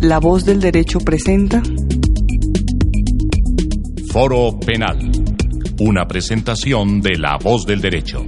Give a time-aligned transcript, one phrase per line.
[0.00, 1.62] La voz del derecho presenta
[4.12, 5.10] Foro Penal.
[5.80, 8.24] Una presentación de La voz del derecho.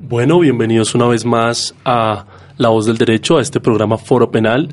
[0.00, 2.26] Bueno, bienvenidos una vez más a
[2.58, 4.68] La voz del derecho, a este programa Foro Penal,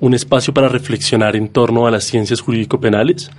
[0.00, 3.30] un espacio para reflexionar en torno a las ciencias jurídico-penales.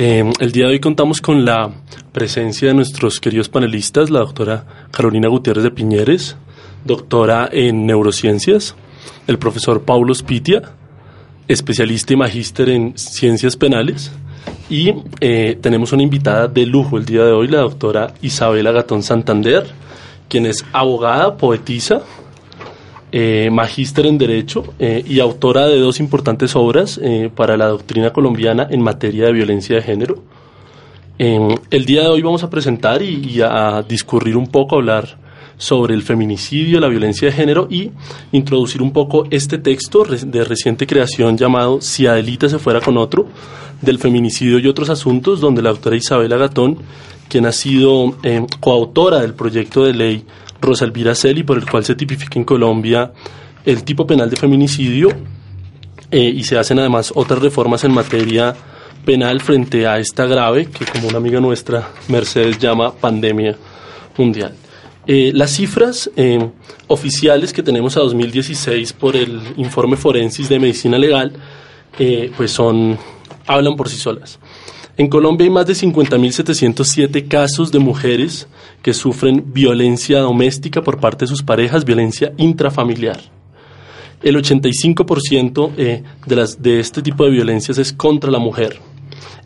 [0.00, 1.72] Eh, el día de hoy contamos con la
[2.12, 6.36] presencia de nuestros queridos panelistas, la doctora Carolina Gutiérrez de Piñeres,
[6.84, 8.76] doctora en neurociencias,
[9.26, 10.62] el profesor Paulo Spitia,
[11.48, 14.12] especialista y magíster en ciencias penales,
[14.70, 19.02] y eh, tenemos una invitada de lujo el día de hoy, la doctora Isabela Gatón
[19.02, 19.66] Santander,
[20.28, 22.02] quien es abogada, poetisa,
[23.12, 27.00] eh, magíster en Derecho eh, y autora de dos importantes obras
[27.34, 30.22] para la doctrina colombiana en materia de violencia de género.
[31.18, 35.18] el día de hoy vamos a presentar y, a discurrir un poco, hablar
[35.58, 37.90] sobre el feminicidio, la violencia de género y
[38.32, 43.26] introducir un poco este texto de reciente creación llamado Si Adelita se fuera con otro,
[43.82, 46.78] del feminicidio y otros asuntos, donde la doctora Isabela Gatón,
[47.28, 50.24] quien ha sido eh, coautora del proyecto de ley
[50.60, 53.12] Rosa Elvira Celi, por el cual se tipifica en Colombia
[53.64, 55.10] el tipo penal de feminicidio
[56.10, 58.54] eh, y se hacen además otras reformas en materia
[59.04, 63.56] penal frente a esta grave, que como una amiga nuestra, Mercedes, llama pandemia
[64.16, 64.54] mundial.
[65.06, 66.50] Eh, las cifras eh,
[66.86, 71.32] oficiales que tenemos a 2016 por el informe Forensis de Medicina Legal,
[72.36, 72.96] pues son,
[73.46, 74.38] hablan por sí solas.
[74.98, 78.48] En Colombia hay más de 50.707 casos de mujeres
[78.82, 83.20] que sufren violencia doméstica por parte de sus parejas, violencia intrafamiliar.
[84.24, 88.80] El 85% de, las, de este tipo de violencias es contra la mujer.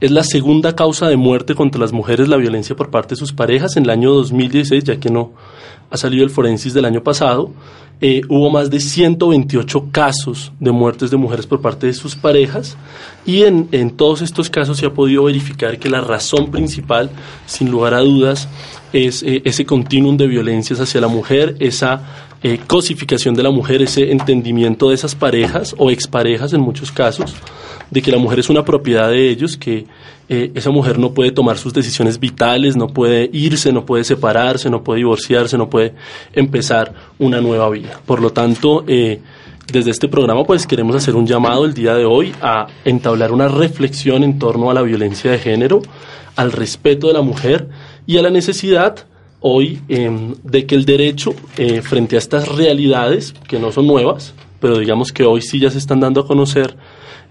[0.00, 3.32] Es la segunda causa de muerte contra las mujeres la violencia por parte de sus
[3.32, 5.32] parejas en el año 2016, ya que no
[5.90, 7.50] ha salido el forensis del año pasado.
[8.04, 12.76] Eh, hubo más de 128 casos de muertes de mujeres por parte de sus parejas
[13.24, 17.10] y en, en todos estos casos se ha podido verificar que la razón principal,
[17.46, 18.48] sin lugar a dudas,
[18.92, 22.02] es eh, ese continuum de violencias hacia la mujer, esa
[22.42, 27.34] eh, cosificación de la mujer, ese entendimiento de esas parejas o exparejas en muchos casos,
[27.90, 29.86] de que la mujer es una propiedad de ellos, que
[30.28, 34.70] eh, esa mujer no puede tomar sus decisiones vitales, no puede irse, no puede separarse,
[34.70, 35.94] no puede divorciarse, no puede
[36.32, 38.00] empezar una nueva vida.
[38.06, 39.20] Por lo tanto, eh,
[39.70, 43.48] desde este programa pues queremos hacer un llamado el día de hoy a entablar una
[43.48, 45.82] reflexión en torno a la violencia de género,
[46.34, 47.68] al respeto de la mujer
[48.06, 49.06] y a la necesidad
[49.42, 54.34] hoy em, de que el derecho eh, frente a estas realidades que no son nuevas,
[54.60, 56.76] pero digamos que hoy sí ya se están dando a conocer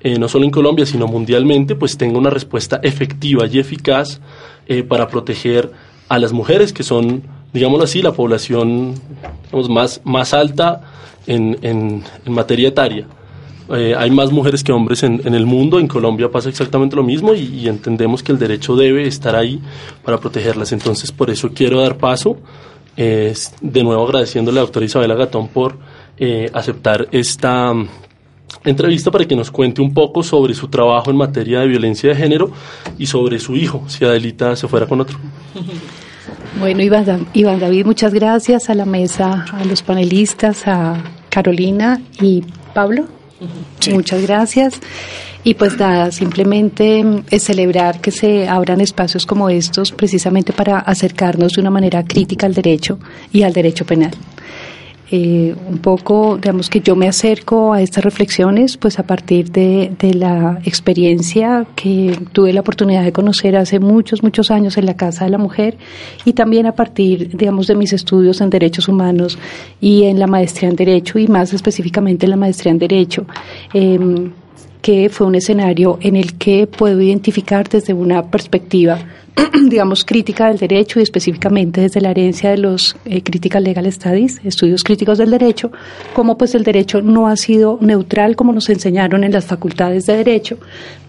[0.04, 4.20] eh, no solo en Colombia, sino mundialmente, pues tenga una respuesta efectiva y eficaz
[4.68, 5.72] eh, para proteger
[6.10, 7.24] a las mujeres, que son,
[7.54, 8.96] digámoslo así, la población
[9.70, 10.82] más, más alta
[11.28, 13.06] en, en, materia etaria.
[13.74, 17.04] Eh, hay más mujeres que hombres en, en, el mundo, en Colombia pasa exactamente lo
[17.04, 19.60] mismo y, entendemos que el derecho debe estar ahí
[20.04, 20.72] para protegerlas.
[20.72, 22.38] Entonces, por eso quiero dar paso,
[22.96, 25.78] de nuevo agradeciéndole a la doctora Isabela Gatón por
[26.54, 27.74] aceptar esta
[28.64, 32.16] entrevista para que nos cuente un poco sobre su trabajo en materia de violencia de
[32.16, 32.52] género
[32.98, 35.18] y sobre su hijo, si Adelita se fuera con otro.
[36.60, 42.44] Bueno, Iván, Iván David, muchas gracias a la mesa, a los panelistas, a Carolina y
[42.74, 43.06] Pablo.
[43.92, 44.80] Muchas gracias.
[45.44, 51.54] Y pues nada, simplemente es celebrar que se abran espacios como estos precisamente para acercarnos
[51.54, 53.00] de una manera crítica al derecho
[53.32, 54.12] y al derecho penal.
[55.14, 59.92] Eh, un poco, digamos que yo me acerco a estas reflexiones pues a partir de,
[60.14, 65.26] la experiencia que tuve la oportunidad de conocer hace muchos, muchos años en la Casa
[65.26, 65.78] de la Mujer
[66.24, 69.38] y también a partir, digamos, de mis estudios en derechos humanos
[69.82, 73.26] y en la maestría en Derecho y más específicamente en la maestría en Derecho.
[73.74, 74.00] Eh,
[74.82, 79.00] que fue un escenario en el que puedo identificar desde una perspectiva
[79.70, 84.42] digamos, crítica del derecho y específicamente desde la herencia de los eh, Critical Legal Studies,
[84.44, 85.72] estudios críticos del derecho,
[86.14, 90.18] como pues el derecho no ha sido neutral como nos enseñaron en las facultades de
[90.18, 90.58] derecho,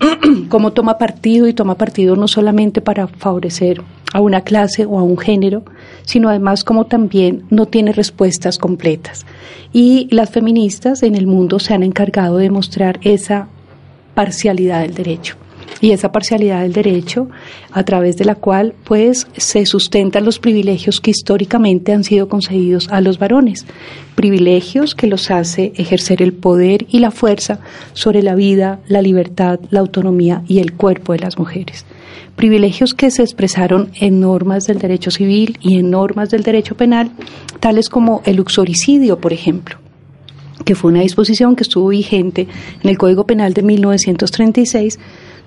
[0.49, 3.83] como toma partido y toma partido no solamente para favorecer
[4.13, 5.65] a una clase o a un género,
[6.05, 9.25] sino además como también no tiene respuestas completas.
[9.73, 13.49] Y las feministas en el mundo se han encargado de mostrar esa
[14.15, 15.37] parcialidad del derecho.
[15.81, 17.29] Y esa parcialidad del derecho
[17.73, 22.89] a través de la cual pues se sustentan los privilegios que históricamente han sido concedidos
[22.91, 23.67] a los varones,
[24.15, 27.59] privilegios que los hace ejercer el poder y la fuerza
[27.95, 31.85] sobre la vida, la libertad, la autonomía y el cuerpo de las mujeres.
[32.37, 37.11] Privilegios que se expresaron en normas del derecho civil y en normas del derecho penal,
[37.61, 39.82] tales como el uxoricidio, por ejemplo
[40.65, 42.49] que fue una disposición que estuvo vigente
[42.83, 44.99] en el Código Penal de 1936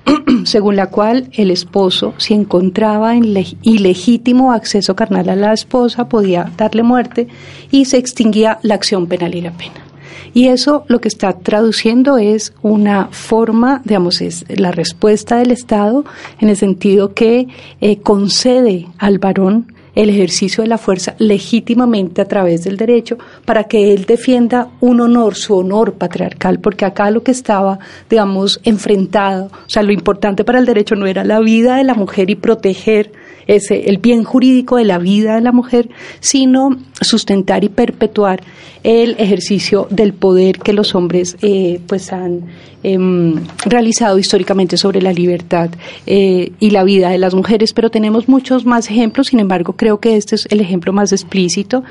[0.45, 3.33] según la cual el esposo, si encontraba en
[3.63, 7.27] ilegítimo acceso carnal a la esposa, podía darle muerte
[7.71, 9.85] y se extinguía la acción penal y la pena.
[10.33, 16.03] Y eso lo que está traduciendo es una forma, digamos, es la respuesta del Estado
[16.41, 17.47] en el sentido que
[17.79, 23.63] eh, concede al varón el ejercicio de la fuerza legítimamente a través del derecho para
[23.63, 29.45] que él defienda un honor, su honor patriarcal, porque acá lo que estaba, digamos, enfrentado,
[29.45, 32.35] o sea, lo importante para el derecho no era la vida de la mujer y
[32.35, 33.11] proteger
[33.47, 35.89] ese, el bien jurídico de la vida de la mujer,
[36.19, 38.41] sino sustentar y perpetuar
[38.85, 42.43] el ejercicio del poder que los hombres eh, pues han
[42.83, 45.71] em, realizado históricamente sobre la libertad
[46.05, 47.73] eh, y la vida de las mujeres.
[47.73, 51.83] Pero tenemos muchos más ejemplos, sin embargo creo que este es el ejemplo más explícito,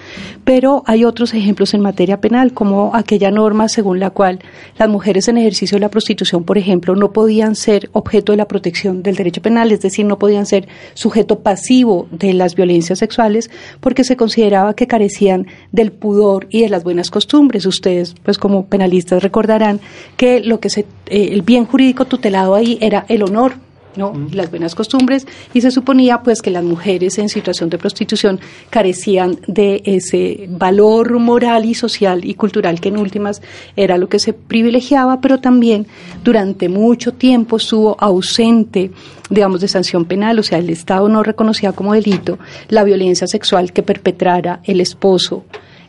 [0.45, 4.39] pero hay otros ejemplos en materia penal, como aquella norma según la cual
[4.79, 8.47] las mujeres en ejercicio de la prostitución, por ejemplo, no podían ser objeto de la
[8.47, 13.49] protección del derecho penal, es decir, no podían ser sujeto pasivo de las violencias sexuales
[13.79, 17.67] porque se consideraba que carecían del pudor y de las buenas costumbres.
[17.67, 19.79] Ustedes, pues como penalistas, recordarán
[20.17, 23.64] que lo que se, eh, el bien jurídico tutelado ahí era el honor
[23.97, 24.13] ¿no?
[24.33, 25.27] las buenas costumbres.
[25.53, 31.19] Y se suponía pues que las mujeres en situación de prostitución carecían de ese valor
[31.19, 33.43] moral y social y cultural que en últimas
[33.77, 35.87] era lo que se privilegiaba, pero también
[36.23, 38.91] durante mucho tiempo estuvo ausente
[39.31, 42.39] digamos de sanción penal, o sea, el Estado no reconocía como delito
[42.69, 45.45] la violencia sexual que perpetrara el esposo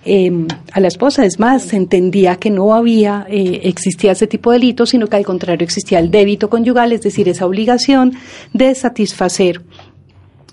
[0.08, 1.26] Em, a la esposa.
[1.26, 5.16] Es más, se entendía que no había, eh, existía ese tipo de delito, sino que
[5.16, 8.14] al contrario existía el débito conyugal, es decir, esa obligación
[8.54, 9.64] de satisfacer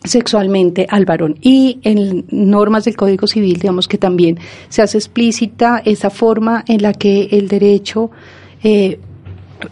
[0.05, 1.37] sexualmente al varón.
[1.43, 4.39] Y en normas del Código Civil, digamos que también
[4.71, 8.11] se hace explícita esa forma en la que el derecho
[8.65, 9.01] eh,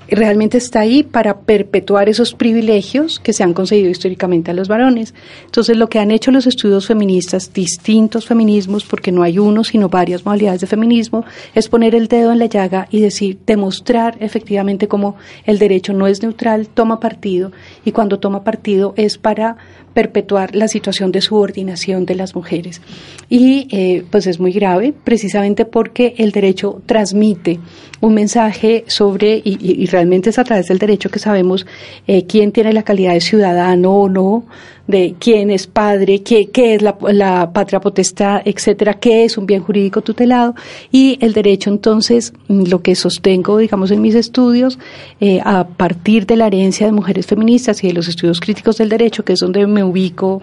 [0.09, 5.15] realmente está ahí para perpetuar esos privilegios que se han concedido históricamente a los varones.
[5.45, 9.89] Entonces, lo que han hecho los estudios feministas, distintos feminismos, porque no hay uno, sino
[9.89, 14.89] varias modalidades de feminismo, es poner el dedo en la llaga y decir, demostrar efectivamente
[14.89, 17.53] cómo el derecho no es neutral, toma partido,
[17.85, 19.57] y cuando toma partido es para
[19.95, 22.81] perpetuar la situación de subordinación de las mujeres.
[23.29, 27.61] Y eh, pues es muy grave, precisamente porque el derecho transmite
[28.01, 31.67] un mensaje sobre, y, realmente es a través del derecho que sabemos
[32.07, 34.45] eh, quién tiene la calidad de ciudadano o no,
[34.91, 39.47] de quién es padre, qué, qué es la, la, patria potestad, etcétera, qué es un
[39.47, 40.55] bien jurídico tutelado.
[40.91, 44.79] Y el derecho, entonces, lo que sostengo, digamos, en mis estudios,
[45.21, 48.89] eh, a partir de la herencia de mujeres feministas y de los estudios críticos del
[48.89, 50.43] derecho, que es donde me ubico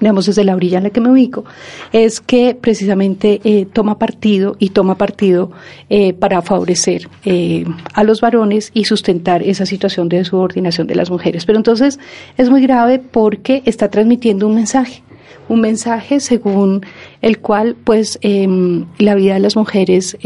[0.00, 1.44] digamos desde la brilla en la que me ubico,
[1.92, 5.50] es que precisamente eh, toma partido y toma partido
[5.88, 11.10] eh, para favorecer eh, a los varones y sustentar esa situación de subordinación de las
[11.10, 11.46] mujeres.
[11.46, 11.98] Pero entonces
[12.36, 15.02] es muy grave porque está transmitiendo un mensaje,
[15.48, 16.84] un mensaje según
[17.22, 20.16] el cual pues em, la vida de las mujeres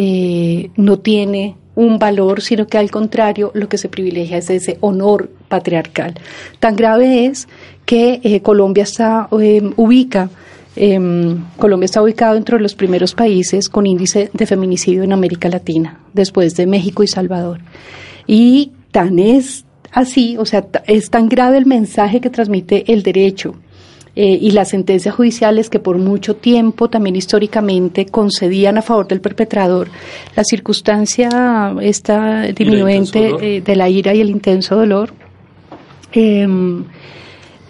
[0.77, 5.31] no tiene un valor, sino que al contrario lo que se privilegia es ese honor
[5.49, 6.15] patriarcal.
[6.59, 7.49] Tan grave es
[7.87, 10.31] que eh, Colombia está em, ubica
[10.77, 15.49] em, Colombia está ubicado dentro de los primeros países con índice de feminicidio en América
[15.49, 17.61] Latina, después de México y Salvador.
[18.27, 23.55] Y tan es así, o sea, es tan grave el mensaje que transmite el derecho
[24.17, 29.21] eh, y las sentencias judiciales que por mucho tiempo, también históricamente, concedían a favor del
[29.21, 29.88] perpetrador
[30.35, 35.12] la circunstancia esta diminuente eh, de la ira y el intenso dolor.
[36.12, 36.85] Em,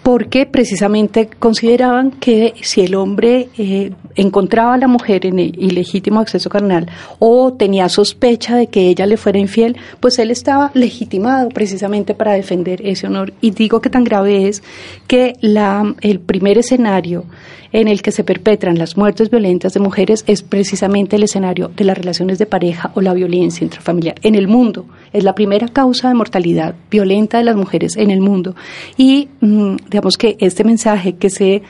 [0.03, 6.49] porque precisamente consideraban que si el hombre eh, encontraba a la mujer en ilegítimo acceso
[6.49, 6.87] carnal
[7.19, 12.33] o tenía sospecha de que ella le fuera infiel, pues él estaba legitimado precisamente para
[12.33, 13.33] defender ese honor.
[13.41, 14.63] Y digo que tan grave es
[15.07, 17.25] que la, el primer escenario
[17.73, 21.83] en el que se perpetran las muertes violentas de mujeres es precisamente el escenario de
[21.83, 24.15] las relaciones de pareja o la violencia intrafamiliar.
[24.23, 28.21] En el mundo es la primera causa de mortalidad violenta de las mujeres en el
[28.21, 28.55] mundo.
[28.97, 31.61] Y mm, digamos que este mensaje que se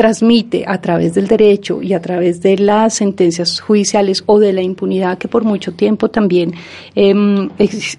[0.00, 4.62] transmite a través del derecho y a través de las sentencias judiciales o de la
[4.62, 6.54] impunidad que por mucho tiempo también
[6.94, 7.50] em,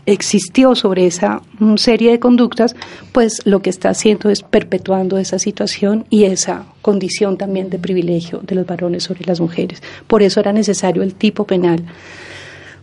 [0.08, 2.76] existió sobre esa mm, serie de conductas,
[3.12, 8.40] pues lo que está haciendo es perpetuando esa situación y esa condición también de privilegio
[8.40, 9.84] de los varones sobre las mujeres.
[10.08, 11.86] Por eso era necesario el tipo penal.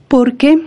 [0.06, 0.62] Porque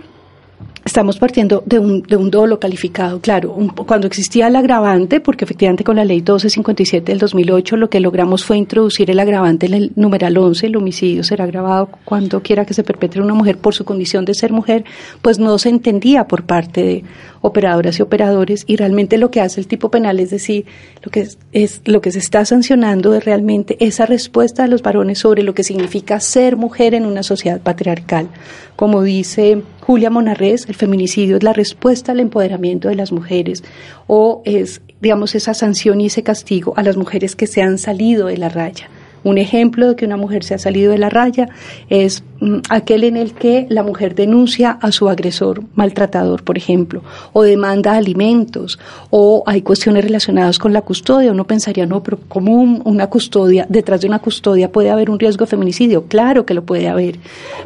[0.84, 3.20] estamos partiendo de un, de un dolo calificado.
[3.20, 8.00] Claro, cuando existía el agravante, porque efectivamente con la ley 1257 del 2008 lo que
[8.00, 12.64] logramos fue introducir el agravante en el numeral 11, el homicidio será agravado cuando quiera
[12.64, 14.84] que se perpetre una mujer por su condición de ser mujer,
[15.20, 17.04] pues no se entendía por parte de
[17.42, 20.64] operadoras y operadores y realmente lo que hace el tipo penal es decir,
[21.02, 25.18] lo que es, lo que se está sancionando es realmente esa respuesta de los varones
[25.18, 28.28] sobre lo que significa ser mujer en una sociedad patriarcal.
[28.76, 33.62] Como dice Julia Monarres, el feminicidio es la respuesta al empoderamiento de las mujeres
[34.06, 38.28] o es, digamos, esa sanción y ese castigo a las mujeres que se han salido
[38.28, 38.88] de la raya.
[39.24, 41.48] Un ejemplo de que una mujer se ha salido de la raya
[41.88, 47.02] es mm, aquel en el que la mujer denuncia a su agresor maltratador, por ejemplo,
[47.32, 48.78] o demanda alimentos,
[49.10, 51.32] o hay cuestiones relacionadas con la custodia.
[51.32, 55.44] Uno pensaría, no, pero ¿cómo una custodia, detrás de una custodia puede haber un riesgo
[55.44, 56.04] de feminicidio?
[56.04, 57.18] Claro que lo puede haber,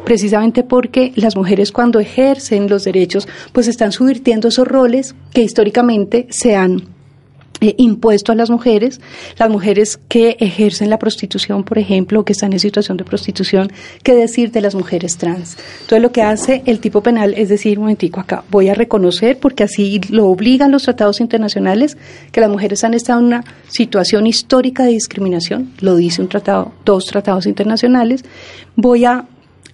[0.05, 6.27] precisamente porque las mujeres cuando ejercen los derechos, pues están subvirtiendo esos roles que históricamente
[6.29, 6.96] se han
[7.61, 9.01] eh, impuesto a las mujeres,
[9.37, 13.71] las mujeres que ejercen la prostitución, por ejemplo, que están en situación de prostitución,
[14.03, 15.57] qué decir de las mujeres trans.
[15.81, 19.39] Entonces lo que hace el tipo penal es decir, un momentico acá, voy a reconocer,
[19.39, 21.97] porque así lo obligan los tratados internacionales,
[22.31, 26.73] que las mujeres han estado en una situación histórica de discriminación, lo dice un tratado,
[26.85, 28.23] dos tratados internacionales,
[28.75, 29.25] voy a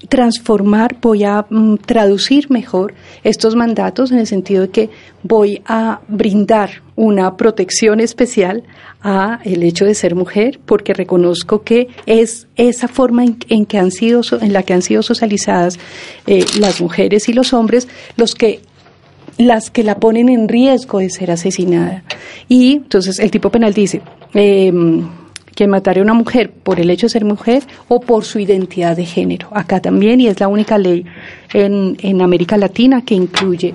[0.09, 2.93] transformar, voy a mm, traducir mejor
[3.23, 4.89] estos mandatos en el sentido de que
[5.23, 8.63] voy a brindar una protección especial
[9.01, 13.91] a el hecho de ser mujer porque reconozco que es esa forma en, que han
[13.91, 15.79] sido en la que han sido socializadas
[16.27, 18.61] eh, las mujeres y los hombres los que
[19.37, 22.03] las que la ponen en riesgo de ser asesinada.
[22.47, 24.01] Y entonces el tipo penal dice
[24.35, 24.71] eh,
[25.55, 28.95] que matare a una mujer por el hecho de ser mujer o por su identidad
[28.95, 29.47] de género.
[29.51, 31.05] Acá también, y es la única ley
[31.53, 33.73] en, en América Latina que incluye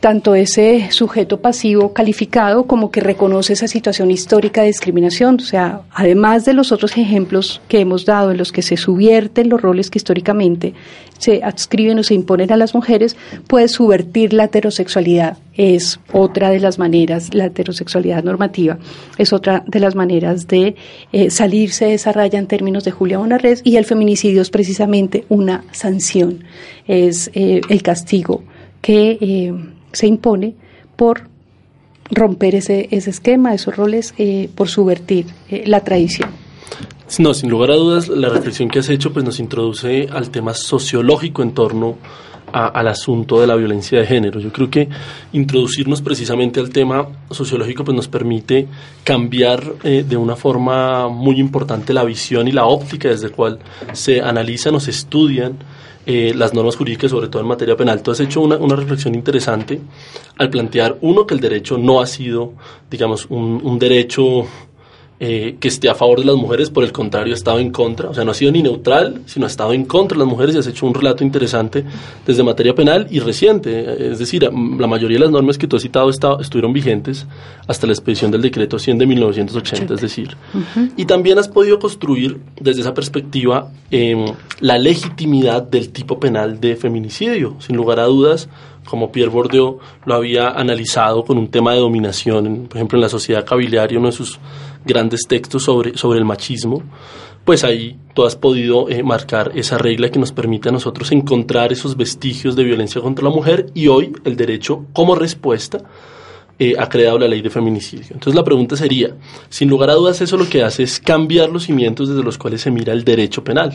[0.00, 5.36] tanto ese sujeto pasivo calificado como que reconoce esa situación histórica de discriminación.
[5.36, 9.48] O sea, además de los otros ejemplos que hemos dado en los que se subvierten
[9.48, 10.74] los roles que históricamente
[11.18, 15.38] se adscriben o se imponen a las mujeres, puede subvertir la heterosexualidad.
[15.54, 18.78] Es otra de las maneras, la heterosexualidad normativa,
[19.16, 20.76] es otra de las maneras de
[21.12, 25.24] eh, salirse de esa raya en términos de Julia Bonarres y el feminicidio es precisamente
[25.30, 26.44] una sanción,
[26.86, 28.42] es eh, el castigo
[28.82, 29.54] que eh,
[29.96, 30.54] se impone
[30.94, 31.22] por
[32.10, 36.30] romper ese, ese esquema, esos roles, eh, por subvertir eh, la tradición.
[37.18, 40.52] No, sin lugar a dudas, la reflexión que has hecho pues nos introduce al tema
[40.52, 41.96] sociológico en torno
[42.52, 44.38] al asunto de la violencia de género.
[44.38, 44.88] Yo creo que
[45.32, 48.68] introducirnos precisamente al tema sociológico pues nos permite
[49.02, 53.58] cambiar eh, de una forma muy importante la visión y la óptica desde la cual
[53.92, 55.56] se analizan o se estudian
[56.06, 58.02] eh, las normas jurídicas, sobre todo en materia penal.
[58.02, 59.80] Tú has hecho una, una, reflexión interesante
[60.38, 62.52] al plantear, uno, que el derecho no ha sido,
[62.88, 64.46] digamos, un, un derecho
[65.18, 68.10] eh, que esté a favor de las mujeres, por el contrario, ha estado en contra,
[68.10, 70.54] o sea, no ha sido ni neutral, sino ha estado en contra de las mujeres
[70.54, 71.84] y has hecho un relato interesante
[72.26, 75.82] desde materia penal y reciente, es decir, la mayoría de las normas que tú has
[75.82, 77.26] citado estuvieron vigentes
[77.66, 80.36] hasta la expedición del decreto 100 de 1980, es decir,
[80.98, 84.26] y también has podido construir desde esa perspectiva em,
[84.60, 88.50] la legitimidad del tipo penal de feminicidio, sin lugar a dudas,
[88.86, 93.08] como Pierre Bourdieu lo había analizado con un tema de dominación, por ejemplo, en la
[93.08, 94.38] sociedad cabiliaria, uno de sus
[94.86, 96.82] grandes textos sobre, sobre el machismo,
[97.44, 101.72] pues ahí tú has podido eh, marcar esa regla que nos permite a nosotros encontrar
[101.72, 105.78] esos vestigios de violencia contra la mujer y hoy el derecho como respuesta
[106.58, 108.08] eh, ha creado la ley de feminicidio.
[108.12, 109.14] Entonces la pregunta sería,
[109.48, 112.62] sin lugar a dudas eso lo que hace es cambiar los cimientos desde los cuales
[112.62, 113.72] se mira el derecho penal.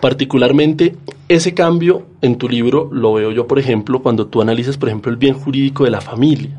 [0.00, 0.96] Particularmente
[1.28, 5.12] ese cambio en tu libro lo veo yo, por ejemplo, cuando tú analizas, por ejemplo,
[5.12, 6.58] el bien jurídico de la familia.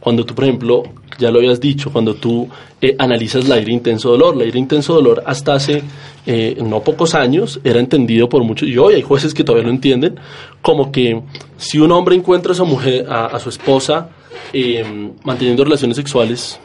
[0.00, 0.82] Cuando tú, por ejemplo,
[1.18, 2.48] ya lo habías dicho, cuando tú
[2.80, 5.82] eh, analizas la ira intenso dolor, la ira intenso dolor hasta hace
[6.26, 9.74] eh, no pocos años era entendido por muchos, y hoy hay jueces que todavía lo
[9.74, 10.18] entienden,
[10.62, 11.22] como que
[11.58, 14.08] si un hombre encuentra a su mujer, a, su esposa,
[14.52, 16.58] eh, manteniendo relaciones sexuales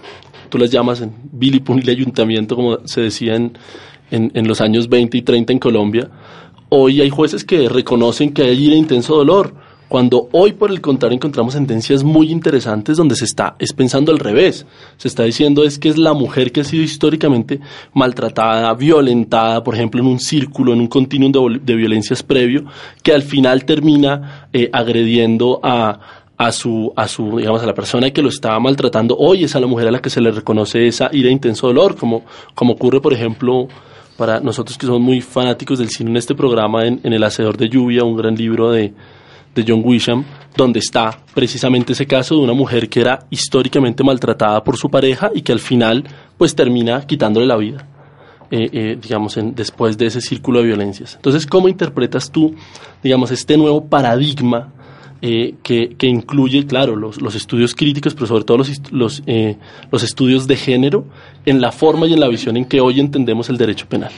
[0.50, 3.58] tú las llamas en Billy y ayuntamiento, como se decía en,
[4.12, 6.10] en, los años 20 y 30 en Colombia,
[6.70, 9.54] hoy hay jueces que reconocen que hay ira intenso dolor,
[9.88, 14.20] cuando hoy por el contrario encontramos sentencias muy interesantes donde se está es pensando al
[14.20, 14.66] revés,
[14.98, 17.60] se está diciendo es que es la mujer que ha sido históricamente
[17.94, 22.66] maltratada, violentada, por ejemplo en un círculo, en un continuum de, violencias previo,
[23.04, 26.00] que al final termina eh, agrediendo a,
[26.38, 29.60] a su, a su, digamos, a la persona que lo estaba maltratando, hoy es a
[29.60, 32.24] la mujer a la que se le reconoce esa ira intenso dolor, como,
[32.54, 33.68] como ocurre, por ejemplo,
[34.18, 37.70] para nosotros que somos muy fanáticos del cine en este programa, en, El Hacedor de
[37.70, 38.94] Lluvia, un gran libro de,
[39.56, 40.24] de John Wisham,
[40.56, 45.32] donde está precisamente ese caso de una mujer que era históricamente maltratada por su pareja
[45.34, 46.04] y que al final
[46.38, 47.88] pues termina quitándole la vida.
[48.52, 51.16] Eh, eh, digamos, en, después de ese círculo de violencias.
[51.16, 52.54] Entonces, ¿cómo interpretas tú,
[53.02, 54.72] digamos, este nuevo paradigma
[55.20, 59.24] eh, que, que, incluye, claro, los, los, estudios críticos, pero sobre todo los, los,
[59.92, 61.06] los estudios de género
[61.44, 64.12] en la forma y en la visión en que hoy entendemos el derecho penal.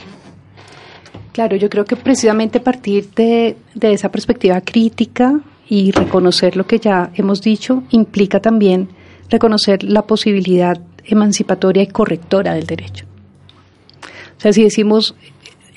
[1.32, 6.78] Claro, yo creo que precisamente partir de, de esa perspectiva crítica y reconocer lo que
[6.78, 8.88] ya hemos dicho implica también
[9.28, 13.04] reconocer la posibilidad emancipatoria y correctora del derecho.
[14.36, 15.14] O sea, si decimos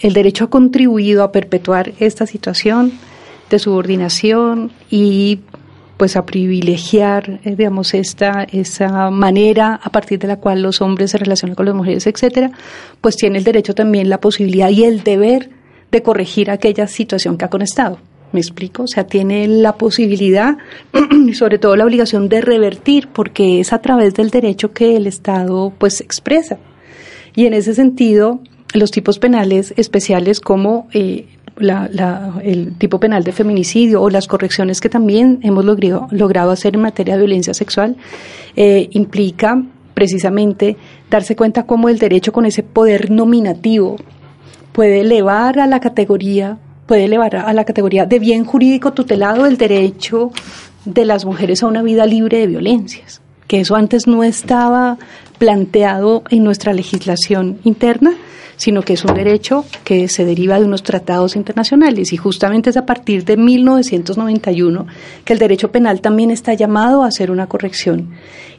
[0.01, 2.93] el derecho ha contribuido a perpetuar esta situación,
[3.49, 5.39] de subordinación y
[6.01, 11.11] pues a privilegiar, eh, digamos, esta, esa manera a partir de la cual los hombres
[11.11, 12.49] se relacionan con las mujeres, etcétera,
[13.01, 15.51] pues tiene el derecho también, la posibilidad y el deber
[15.91, 17.99] de corregir aquella situación que ha conectado.
[18.31, 18.81] ¿Me explico?
[18.81, 20.57] O sea, tiene la posibilidad
[21.27, 25.05] y sobre todo la obligación de revertir, porque es a través del derecho que el
[25.05, 26.57] Estado pues expresa.
[27.35, 28.39] Y en ese sentido,
[28.73, 31.27] los tipos penales especiales como eh,
[32.43, 36.81] el tipo penal de feminicidio o las correcciones que también hemos logrado, logrado hacer en
[36.81, 37.95] materia de violencia sexual,
[38.55, 39.63] eh, implica
[39.93, 40.77] precisamente
[41.09, 43.97] darse cuenta cómo el derecho con ese poder nominativo
[44.71, 49.57] puede elevar a la categoría, puede elevar a la categoría de bien jurídico tutelado el
[49.57, 50.31] derecho
[50.85, 54.97] de las mujeres a una vida libre de violencias, que eso antes no estaba
[55.37, 58.13] planteado en nuestra legislación interna
[58.61, 62.77] sino que es un derecho que se deriva de unos tratados internacionales y justamente es
[62.77, 64.85] a partir de 1991
[65.25, 68.11] que el derecho penal también está llamado a hacer una corrección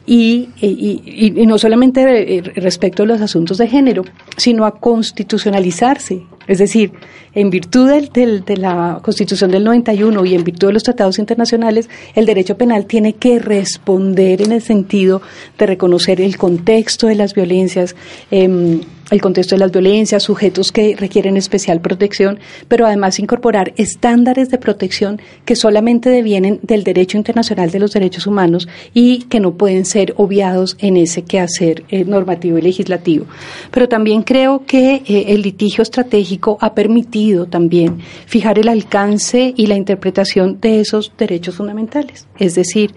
[0.05, 4.03] y, y, no solamente respecto a los asuntos de género,
[4.35, 6.23] sino a constitucionalizarse.
[6.45, 6.91] Es decir,
[7.33, 11.89] en virtud del, de la Constitución del 91 y en virtud de los tratados internacionales,
[12.15, 15.21] el derecho penal tiene que responder en el sentido
[15.57, 17.95] de reconocer el contexto de las violencias.
[18.31, 18.81] Eh,
[19.13, 24.57] el contexto de las violencias, sujetos que requieren especial protección, pero además incorporar estándares de
[24.57, 29.85] protección que solamente devienen del derecho internacional de los derechos humanos y que no pueden
[29.85, 33.25] ser obviados en ese quehacer eh, normativo y legislativo.
[33.69, 39.67] Pero también creo que eh, el litigio estratégico ha permitido también fijar el alcance y
[39.67, 42.25] la interpretación de esos derechos fundamentales.
[42.39, 42.95] Es decir,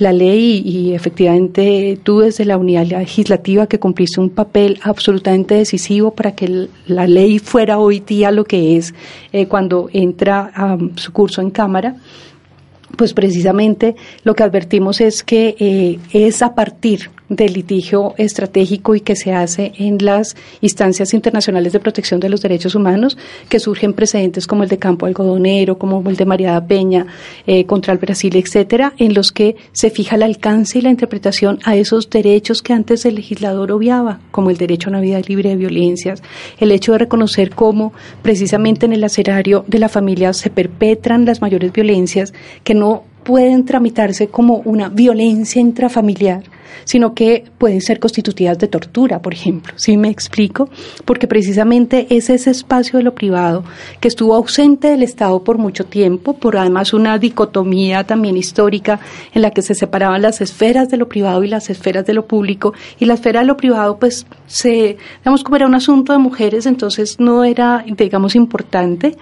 [0.00, 6.12] la ley y efectivamente tú desde la unidad legislativa que cumpliste un papel absolutamente decisivo
[6.12, 8.94] para que la ley fuera hoy día lo que es
[9.32, 10.52] eh, cuando entra
[10.96, 11.96] su curso en Cámara
[12.96, 19.00] pues precisamente lo que advertimos es que eh, es a partir del litigio estratégico y
[19.00, 23.16] que se hace en las instancias internacionales de protección de los derechos humanos,
[23.48, 27.06] que surgen precedentes como el de Campo Algodonero, como el de María Peña
[27.46, 31.60] eh, contra el Brasil, etcétera, en los que se fija el alcance y la interpretación
[31.64, 35.50] a esos derechos que antes el legislador obviaba, como el derecho a una vida libre
[35.50, 36.22] de violencias,
[36.58, 41.40] el hecho de reconocer cómo precisamente en el escenario de la familia se perpetran las
[41.40, 46.42] mayores violencias que no pueden tramitarse como una violencia intrafamiliar,
[46.84, 49.72] sino que pueden ser constitutivas de tortura, por ejemplo.
[49.76, 50.68] ¿Sí me explico?
[51.04, 53.64] Porque precisamente es ese espacio de lo privado
[54.00, 59.00] que estuvo ausente del Estado por mucho tiempo, por además una dicotomía también histórica
[59.32, 62.26] en la que se separaban las esferas de lo privado y las esferas de lo
[62.26, 66.18] público, y la esfera de lo privado, pues, se, digamos, como era un asunto de
[66.18, 69.16] mujeres, entonces no era, digamos, importante,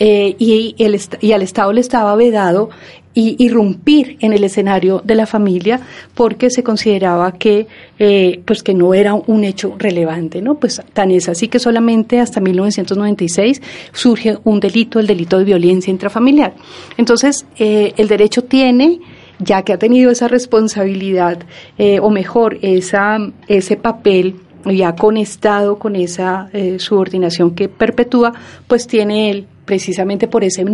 [0.00, 2.70] eh, y, el, y al Estado le estaba vedado
[3.14, 5.80] y irrumpir en el escenario de la familia
[6.14, 7.66] porque se consideraba que
[7.98, 12.20] eh, pues que no era un hecho relevante no pues tan es así que solamente
[12.20, 13.60] hasta 1996
[13.92, 16.54] surge un delito el delito de violencia intrafamiliar.
[16.96, 19.00] Entonces eh, el derecho tiene
[19.38, 21.38] ya que ha tenido esa responsabilidad
[21.78, 28.32] eh, o mejor esa ese papel ya conectado con esa subordinación que perpetúa
[28.66, 30.64] pues tiene el precisamente por ese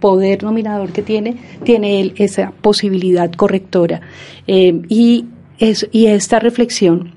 [0.00, 4.00] poder nominador que tiene, tiene él esa posibilidad correctora.
[4.46, 5.26] Eh, y,
[5.58, 7.12] es, y esta reflexión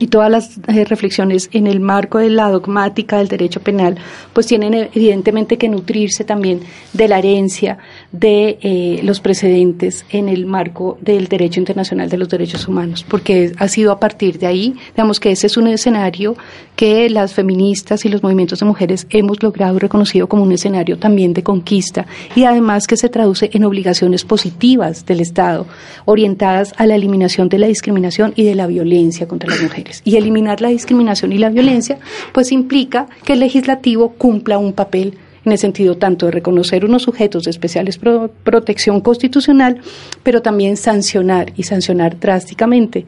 [0.00, 3.96] y todas las eh, reflexiones en el marco de la dogmática del derecho penal,
[4.32, 6.62] pues tienen evidentemente que nutrirse también
[6.94, 7.78] de la herencia
[8.12, 13.52] de eh, los precedentes en el marco del derecho internacional de los derechos humanos, porque
[13.56, 16.36] ha sido a partir de ahí, digamos que ese es un escenario
[16.74, 20.98] que las feministas y los movimientos de mujeres hemos logrado y reconocido como un escenario
[20.98, 25.66] también de conquista y además que se traduce en obligaciones positivas del Estado
[26.04, 30.02] orientadas a la eliminación de la discriminación y de la violencia contra las mujeres.
[30.04, 31.98] Y eliminar la discriminación y la violencia,
[32.32, 37.02] pues implica que el legislativo cumpla un papel en el sentido tanto de reconocer unos
[37.02, 37.98] sujetos de especiales
[38.44, 39.80] protección constitucional,
[40.22, 43.06] pero también sancionar y sancionar drásticamente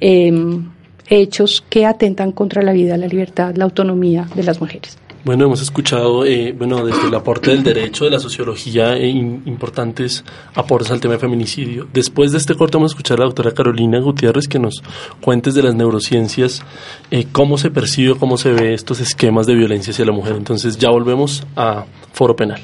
[0.00, 0.68] em,
[1.08, 4.99] hechos que atentan contra la vida, la libertad, la autonomía de las mujeres.
[5.22, 10.24] Bueno, hemos escuchado, eh, bueno, desde el aporte del derecho, de la sociología, eh, importantes
[10.54, 11.86] aportes al tema de feminicidio.
[11.92, 14.82] Después de este corte vamos a escuchar a la doctora Carolina Gutiérrez que nos
[15.20, 16.62] cuentes de las neurociencias,
[17.10, 20.36] eh, cómo se percibe, cómo se ve estos esquemas de violencia hacia la mujer.
[20.36, 22.62] Entonces ya volvemos a Foro Penal.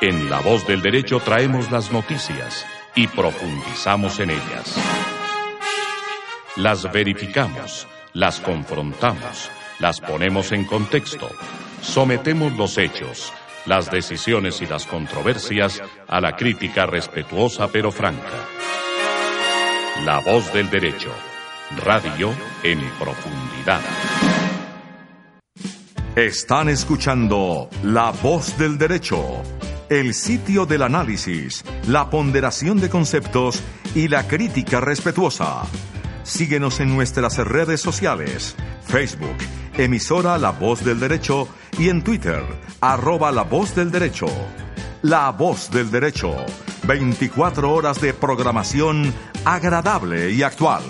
[0.00, 4.76] En La Voz del Derecho traemos las noticias y profundizamos en ellas.
[6.56, 9.48] Las verificamos, las confrontamos
[9.82, 11.28] las ponemos en contexto,
[11.80, 13.32] sometemos los hechos,
[13.66, 18.46] las decisiones y las controversias a la crítica respetuosa pero franca.
[20.04, 21.10] La voz del derecho,
[21.84, 23.80] radio en profundidad.
[26.14, 29.42] Están escuchando La voz del derecho,
[29.88, 33.60] el sitio del análisis, la ponderación de conceptos
[33.96, 35.64] y la crítica respetuosa.
[36.24, 38.54] Síguenos en nuestras redes sociales,
[38.86, 39.36] Facebook,
[39.76, 42.42] emisora La Voz del Derecho y en Twitter,
[42.80, 44.26] arroba La Voz del Derecho.
[45.02, 46.36] La Voz del Derecho,
[46.86, 49.12] 24 horas de programación
[49.44, 50.82] agradable y actual.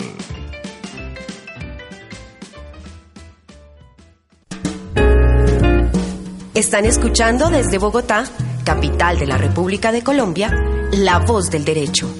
[6.54, 8.24] Están escuchando desde Bogotá,
[8.64, 10.50] capital de la República de Colombia,
[10.92, 12.14] La Voz del Derecho,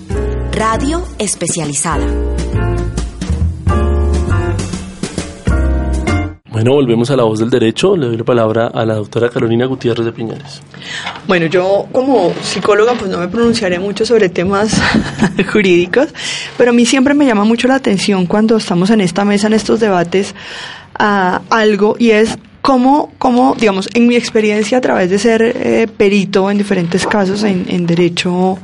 [0.52, 2.21] radio especializada.
[6.52, 7.96] Bueno, volvemos a la voz del derecho.
[7.96, 10.60] Le doy la palabra a la doctora Carolina Gutiérrez de Piñares.
[11.26, 14.78] Bueno, yo como psicóloga pues no me pronunciaré mucho sobre temas
[15.50, 16.08] jurídicos,
[16.58, 19.54] pero a mí siempre me llama mucho la atención cuando estamos en esta mesa, en
[19.54, 20.34] estos debates,
[20.98, 25.88] a algo y es cómo, cómo, digamos, en mi experiencia a través de ser eh,
[25.96, 28.58] perito en diferentes casos en, derecho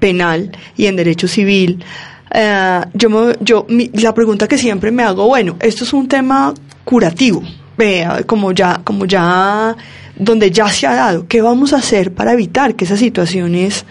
[0.00, 1.84] penal y en derecho civil,
[2.34, 6.52] eh, yo, yo la pregunta que siempre me hago, bueno, esto es un tema
[6.88, 7.42] curativo,
[7.76, 9.76] vea, como ya, como ya,
[10.16, 13.84] donde ya se ha dado, ¿qué vamos a hacer para evitar que esas situaciones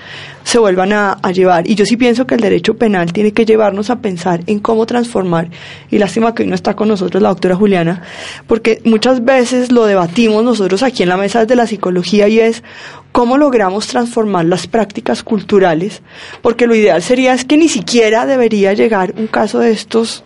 [0.44, 1.70] se vuelvan a, a, llevar?
[1.70, 4.88] Y yo sí pienso que el derecho penal tiene que llevarnos a pensar en cómo
[4.88, 5.52] transformar,
[5.92, 8.02] y lástima que hoy no está con nosotros la doctora Juliana,
[8.48, 12.64] porque muchas veces lo debatimos nosotros aquí en la mesa de la psicología y es
[13.12, 16.02] cómo logramos transformar las prácticas culturales,
[16.42, 20.24] porque lo ideal sería es que ni siquiera debería llegar un caso de estos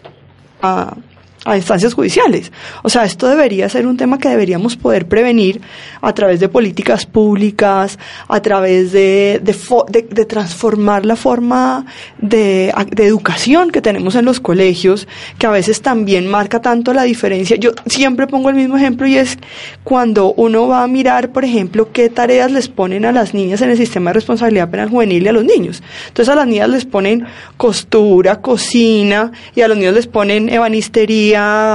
[0.61, 0.95] a
[1.43, 2.51] a instancias judiciales.
[2.83, 5.61] O sea, esto debería ser un tema que deberíamos poder prevenir
[6.01, 11.85] a través de políticas públicas, a través de, de, de, transformar la forma
[12.19, 15.07] de, de, educación que tenemos en los colegios,
[15.39, 17.55] que a veces también marca tanto la diferencia.
[17.57, 19.37] Yo siempre pongo el mismo ejemplo y es
[19.83, 23.71] cuando uno va a mirar, por ejemplo, qué tareas les ponen a las niñas en
[23.71, 25.81] el sistema de responsabilidad penal juvenil y a los niños.
[26.07, 27.25] Entonces a las niñas les ponen
[27.57, 31.30] costura, cocina y a los niños les ponen ebanistería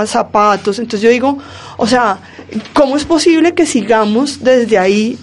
[0.06, 0.78] zapatos.
[0.78, 1.38] Entonces yo digo,
[1.76, 2.18] o sea,
[2.72, 5.18] ¿cómo es posible que sigamos desde ahí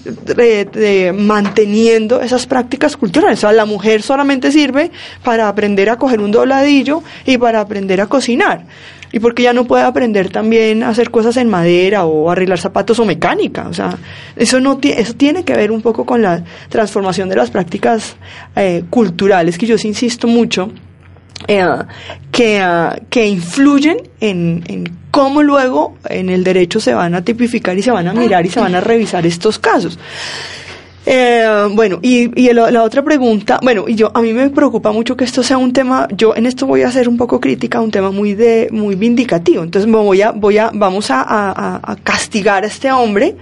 [1.15, 3.39] manteniendo esas prácticas culturales?
[3.39, 4.91] O sea, la mujer solamente sirve
[5.23, 8.65] para aprender a coger un dobladillo y para aprender a cocinar.
[9.13, 12.97] ¿Y porque ya no puede aprender también a hacer cosas en madera o arreglar zapatos
[12.97, 13.67] o mecánica?
[13.67, 13.95] O sea,
[14.35, 18.15] eso, no eso tiene que ver un poco con la transformación de las prácticas
[18.55, 20.71] eh, culturales, que yo insisto mucho
[21.47, 21.63] eh,
[22.33, 27.77] que, ah, que influyen en, en, cómo luego en el derecho se van a tipificar
[27.77, 29.99] y se van a mirar y se van a revisar estos casos.
[31.05, 35.15] Eh, bueno, y, y la, otra pregunta, bueno, y yo a mí me preocupa mucho
[35.15, 37.91] que esto sea un tema, yo en esto voy a ser un poco crítica, un
[37.91, 39.61] tema muy de muy vindicativo.
[39.61, 43.35] Entonces me voy a voy a vamos a, a, a castigar a este hombre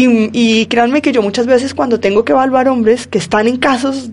[0.00, 4.10] Y, créanme que yo muchas veces cuando tengo que evaluar hombres que están en casos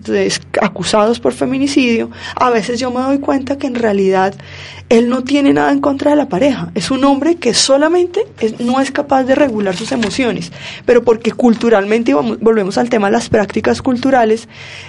[0.60, 4.34] acusados por feminicidio, a veces yo me doy cuenta que en realidad
[4.88, 6.72] él no tiene nada en contra de la pareja.
[6.74, 8.26] Es un hombre que solamente
[8.58, 10.50] no es capaz de regular sus emociones,
[10.86, 14.48] pero porque culturalmente, y volvemos al tema de las prácticas culturales,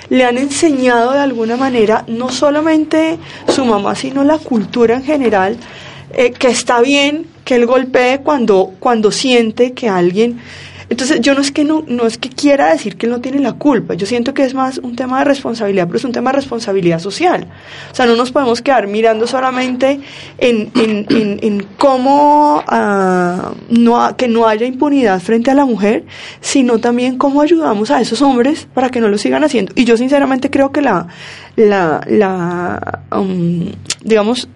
[0.09, 5.57] le han enseñado de alguna manera no solamente su mamá, sino la cultura en general,
[6.15, 10.39] eh, que está bien que él golpee cuando, cuando siente que alguien
[10.89, 13.39] entonces, yo no es que no, no es que quiera decir que él no tiene
[13.39, 16.31] la culpa, yo siento que es más un tema de responsabilidad, pero es un tema
[16.31, 17.47] de responsabilidad social.
[17.91, 19.99] O sea, no nos podemos quedar mirando solamente
[20.37, 21.05] en, en,
[21.41, 26.05] en, cómo uh, no, que no haya impunidad frente a la mujer,
[26.39, 29.73] sino también cómo ayudamos a esos hombres para que no lo sigan haciendo.
[29.75, 31.07] Y yo sinceramente creo que la,
[31.57, 33.71] la, la um,
[34.03, 34.47] digamos,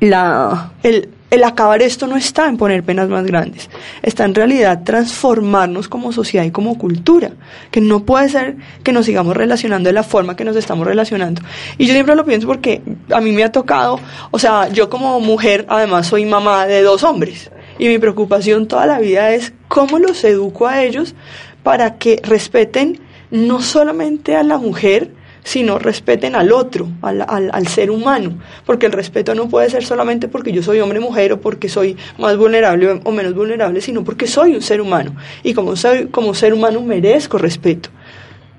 [0.00, 3.70] la, el, el acabar esto no está en poner penas más grandes,
[4.02, 7.30] está en realidad transformarnos como sociedad y como cultura,
[7.70, 11.42] que no puede ser que nos sigamos relacionando de la forma que nos estamos relacionando.
[11.78, 15.20] Y yo siempre lo pienso porque a mí me ha tocado, o sea, yo como
[15.20, 19.98] mujer además soy mamá de dos hombres y mi preocupación toda la vida es cómo
[19.98, 21.14] los educo a ellos
[21.62, 27.90] para que respeten no solamente a la mujer, sino respeten al otro, al, al, ser
[27.90, 31.68] humano, porque el respeto no puede ser solamente porque yo soy hombre mujer o porque
[31.68, 36.06] soy más vulnerable o menos vulnerable, sino porque soy un ser humano y como, soy,
[36.06, 37.90] como ser humano merezco respeto.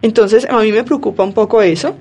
[0.01, 1.95] Entonces a mí me preocupa un poco eso.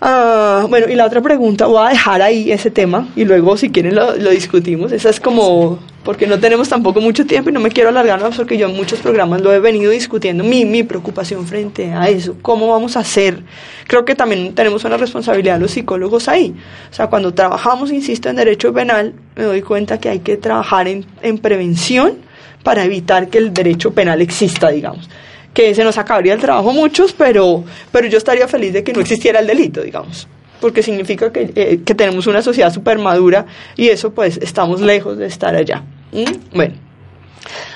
[0.00, 3.70] Ah, bueno, y la otra pregunta, voy a dejar ahí ese tema y luego si
[3.70, 4.92] quieren lo, lo, discutimos.
[4.92, 8.36] Esa es como, porque no tenemos tampoco mucho tiempo y no me quiero alargar más
[8.36, 12.36] porque yo en muchos programas lo he venido discutiendo, mi, mi preocupación frente a eso,
[12.42, 13.42] cómo vamos a hacer.
[13.88, 16.54] Creo que también tenemos una responsabilidad los psicólogos ahí.
[16.92, 20.86] O sea, cuando trabajamos, insisto, en derecho penal, me doy cuenta que hay que trabajar
[20.86, 22.18] en, en prevención
[22.62, 25.08] para evitar que el derecho penal exista, digamos
[25.58, 29.00] que se nos acabaría el trabajo muchos, pero, pero yo estaría feliz de que no
[29.00, 30.28] existiera el delito, digamos,
[30.60, 33.44] porque significa que, eh, que tenemos una sociedad súper madura
[33.74, 35.82] y eso pues estamos lejos de estar allá.
[36.12, 36.54] ¿Mm?
[36.54, 36.74] Bueno.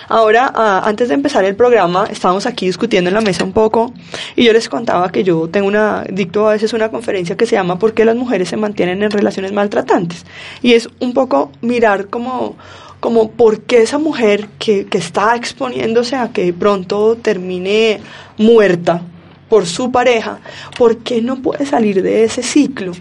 [0.09, 3.93] Ahora, ah, antes de empezar el programa, estábamos aquí discutiendo en la mesa un poco
[4.37, 7.57] y yo les contaba que yo tengo una, dicto a veces una conferencia que se
[7.57, 10.25] llama ¿Por qué las mujeres se mantienen en relaciones maltratantes?
[10.63, 12.55] Y es un poco mirar como
[13.03, 17.99] como por qué esa mujer que, que está exponiéndose a que de pronto termine
[18.39, 19.03] muerta
[19.49, 20.39] por su pareja,
[20.79, 22.93] ¿por qué no puede salir de ese ciclo?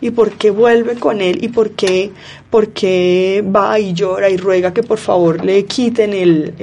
[0.00, 1.44] ¿Y por qué vuelve con él?
[1.44, 2.10] ¿Y por qué,
[2.48, 6.54] por qué va y llora y ruega que por favor le quiten el,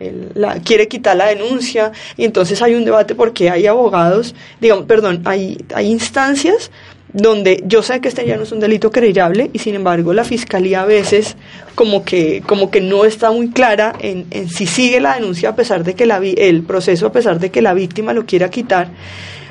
[0.00, 1.92] el, la, quiere quitar la denuncia?
[2.16, 6.70] Y entonces hay un debate porque hay abogados, digamos, perdón, hay, hay instancias
[7.14, 8.36] donde yo sé que este ya.
[8.36, 11.36] no es un delito querellable y sin embargo la fiscalía a veces
[11.76, 15.56] como que como que no está muy clara en, en si sigue la denuncia a
[15.56, 18.88] pesar de que la el proceso a pesar de que la víctima lo quiera quitar.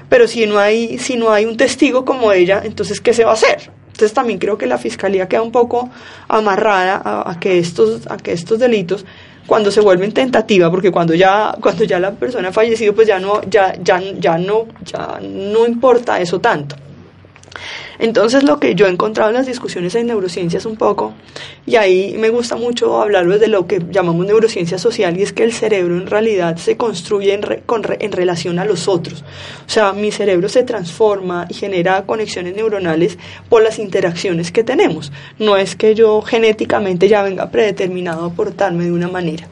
[0.10, 3.32] Pero si no hay si no hay un testigo como ella entonces qué se va
[3.32, 5.90] a hacer entonces también creo que la fiscalía queda un poco
[6.28, 9.06] amarrada a, que estos a que estos delitos
[9.48, 13.20] cuando se vuelven tentativa porque cuando ya cuando ya la persona ha fallecido pues ya
[13.20, 16.76] no ya ya ya no ya no importa eso tanto
[18.00, 21.14] entonces lo que yo he encontrado en las discusiones en neurociencias un poco,
[21.66, 25.44] y ahí me gusta mucho hablarles de lo que llamamos neurociencia social, y es que
[25.44, 27.44] el cerebro en realidad se construye en,
[28.00, 29.24] en relación a los otros.
[29.66, 33.18] O sea, mi cerebro se transforma y genera conexiones neuronales
[33.50, 35.12] por las interacciones que tenemos.
[35.40, 39.48] No es que yo genéticamente ya venga predeterminado a portarme de una manera.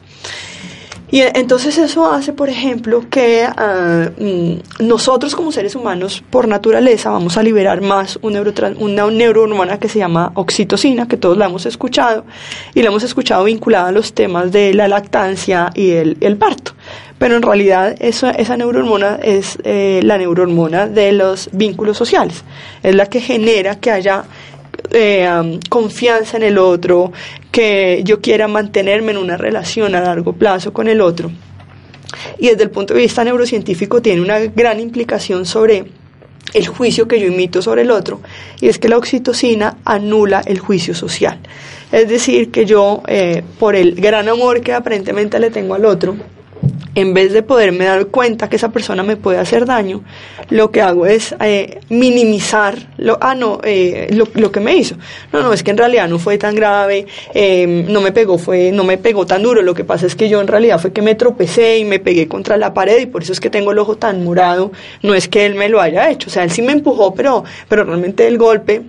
[1.12, 7.36] Y entonces eso hace, por ejemplo, que mm, nosotros como seres humanos, por naturaleza, vamos
[7.36, 8.32] a liberar más un
[8.78, 12.24] una neurohormona que se llama oxitocina, que todos la hemos escuchado,
[12.72, 16.72] y la hemos escuchado vinculada a los temas de la lactancia y el, parto.
[17.18, 22.42] Pero en realidad esa, esa neurohormona es eh, la neurohormona de los vínculos sociales,
[22.82, 24.24] es la que genera que haya
[24.90, 27.12] eh, confianza en el otro,
[27.50, 31.30] que yo quiera mantenerme en una relación a largo plazo con el otro.
[32.38, 35.84] Y desde el punto de vista neurocientífico tiene una gran implicación sobre
[36.52, 38.20] el juicio que yo imito sobre el otro,
[38.60, 41.38] y es que la oxitocina anula el juicio social.
[41.90, 46.16] Es decir, que yo, eh, por el gran amor que aparentemente le tengo al otro,
[46.94, 50.02] en vez de poderme dar cuenta que esa persona me puede hacer daño,
[50.50, 54.96] lo que hago es eh, minimizar lo, ah, no, eh, lo, lo, que me hizo.
[55.32, 58.70] No, no, es que en realidad no fue tan grave, eh, no me pegó, fue,
[58.72, 59.62] no me pegó tan duro.
[59.62, 62.28] Lo que pasa es que yo en realidad fue que me tropecé y me pegué
[62.28, 64.72] contra la pared y por eso es que tengo el ojo tan morado.
[65.02, 67.44] No es que él me lo haya hecho, o sea, él sí me empujó, pero,
[67.68, 68.82] pero realmente el golpe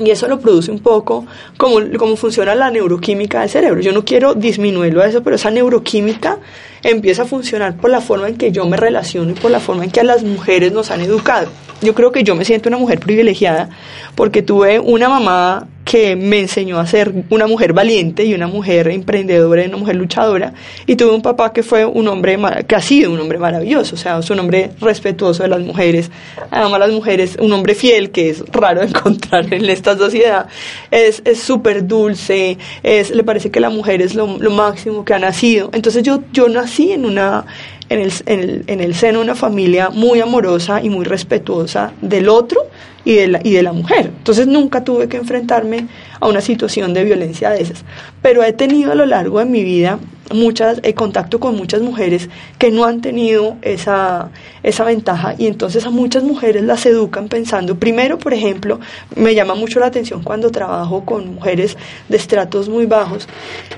[0.00, 1.26] Y eso lo produce un poco
[1.58, 3.80] como, como funciona la neuroquímica del cerebro.
[3.82, 6.38] Yo no quiero disminuirlo a eso, pero esa neuroquímica
[6.82, 9.84] empieza a funcionar por la forma en que yo me relaciono y por la forma
[9.84, 11.48] en que a las mujeres nos han educado.
[11.82, 13.68] Yo creo que yo me siento una mujer privilegiada
[14.14, 18.88] porque tuve una mamá que me enseñó a ser una mujer valiente y una mujer
[18.88, 20.52] emprendedora y una mujer luchadora.
[20.86, 23.98] Y tuve un papá que fue un hombre, que ha sido un hombre maravilloso, o
[23.98, 26.10] sea, es un hombre respetuoso de las mujeres,
[26.50, 30.46] ama a las mujeres, un hombre fiel, que es raro encontrar en esta sociedad.
[30.90, 35.18] Es súper dulce, es, le parece que la mujer es lo, lo máximo que ha
[35.18, 35.70] nacido.
[35.72, 37.46] Entonces yo, yo nací en una
[37.90, 41.92] en el, en, el, en el seno de una familia muy amorosa y muy respetuosa
[42.00, 42.62] del otro
[43.04, 44.12] y de, la, y de la mujer.
[44.16, 45.88] Entonces nunca tuve que enfrentarme
[46.20, 47.84] a una situación de violencia de esas.
[48.22, 49.98] Pero he tenido a lo largo de mi vida
[50.32, 54.30] muchas, eh, contacto con muchas mujeres que no han tenido esa,
[54.62, 58.80] esa ventaja y entonces a muchas mujeres las educan pensando, primero, por ejemplo,
[59.16, 61.76] me llama mucho la atención cuando trabajo con mujeres
[62.08, 63.28] de estratos muy bajos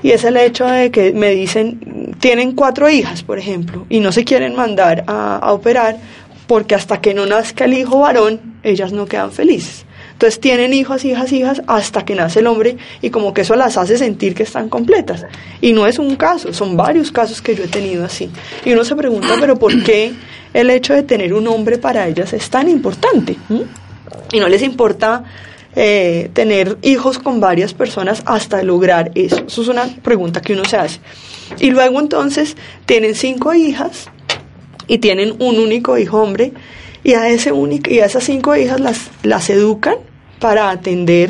[0.01, 4.11] y es el hecho de que me dicen, tienen cuatro hijas, por ejemplo, y no
[4.11, 5.97] se quieren mandar a, a operar
[6.47, 9.85] porque hasta que no nazca el hijo varón, ellas no quedan felices.
[10.23, 13.75] Entonces tienen hijos, hijas, hijas, hasta que nace el hombre y como que eso las
[13.75, 15.25] hace sentir que están completas.
[15.59, 18.29] Y no es un caso, son varios casos que yo he tenido así.
[18.63, 20.13] Y uno se pregunta, pero ¿por qué
[20.53, 23.35] el hecho de tener un hombre para ellas es tan importante?
[24.31, 25.25] Y no les importa
[25.75, 29.43] eh, tener hijos con varias personas hasta lograr eso.
[29.45, 31.01] Eso es una pregunta que uno se hace.
[31.59, 32.55] Y luego entonces
[32.85, 34.05] tienen cinco hijas
[34.87, 36.53] y tienen un único hijo hombre
[37.03, 39.97] y a, ese único, y a esas cinco hijas las, las educan
[40.43, 41.29] para atender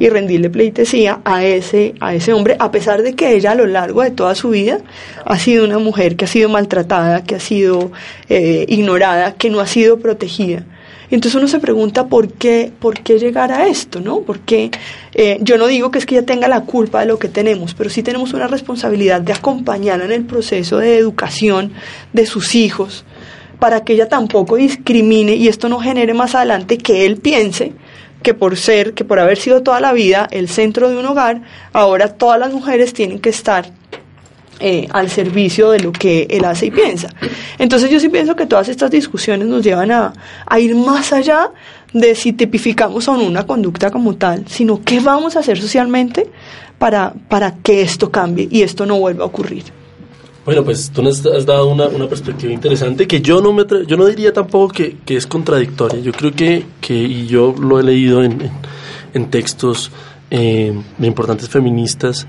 [0.00, 3.66] y rendirle pleitesía a ese, a ese hombre, a pesar de que ella a lo
[3.66, 4.80] largo de toda su vida
[5.24, 7.92] ha sido una mujer que ha sido maltratada, que ha sido
[8.28, 10.64] eh, ignorada, que no ha sido protegida.
[11.08, 14.22] Entonces uno se pregunta por qué, por qué llegar a esto, ¿no?
[14.22, 14.72] Porque
[15.14, 17.74] eh, yo no digo que es que ella tenga la culpa de lo que tenemos,
[17.74, 21.74] pero sí tenemos una responsabilidad de acompañarla en el proceso de educación
[22.12, 23.04] de sus hijos,
[23.60, 27.72] para que ella tampoco discrimine y esto no genere más adelante que él piense
[28.22, 31.42] que por ser, que por haber sido toda la vida el centro de un hogar,
[31.72, 33.70] ahora todas las mujeres tienen que estar
[34.60, 37.08] eh, al servicio de lo que él hace y piensa.
[37.58, 40.12] Entonces yo sí pienso que todas estas discusiones nos llevan a,
[40.46, 41.52] a ir más allá
[41.92, 46.28] de si tipificamos o no una conducta como tal, sino qué vamos a hacer socialmente
[46.78, 49.77] para, para que esto cambie y esto no vuelva a ocurrir.
[50.48, 53.98] Bueno, pues tú nos has dado una, una perspectiva interesante que yo no me yo
[53.98, 56.00] no diría tampoco que, que, es contradictoria.
[56.00, 58.50] Yo creo que, que y yo lo he leído en,
[59.12, 59.90] en, textos
[60.30, 62.26] eh, de importantes feministas,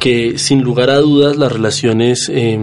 [0.00, 2.58] que sin lugar a dudas las relaciones eh,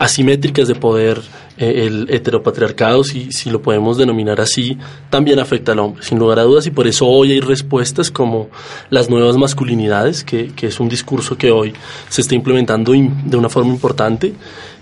[0.00, 1.20] asimétricas de poder
[1.58, 4.78] eh, el heteropatriarcado, si, si lo podemos denominar así,
[5.10, 8.48] también afecta al hombre, sin lugar a dudas, y por eso hoy hay respuestas como
[8.88, 11.74] las nuevas masculinidades, que, que es un discurso que hoy
[12.08, 14.32] se está implementando de una forma importante.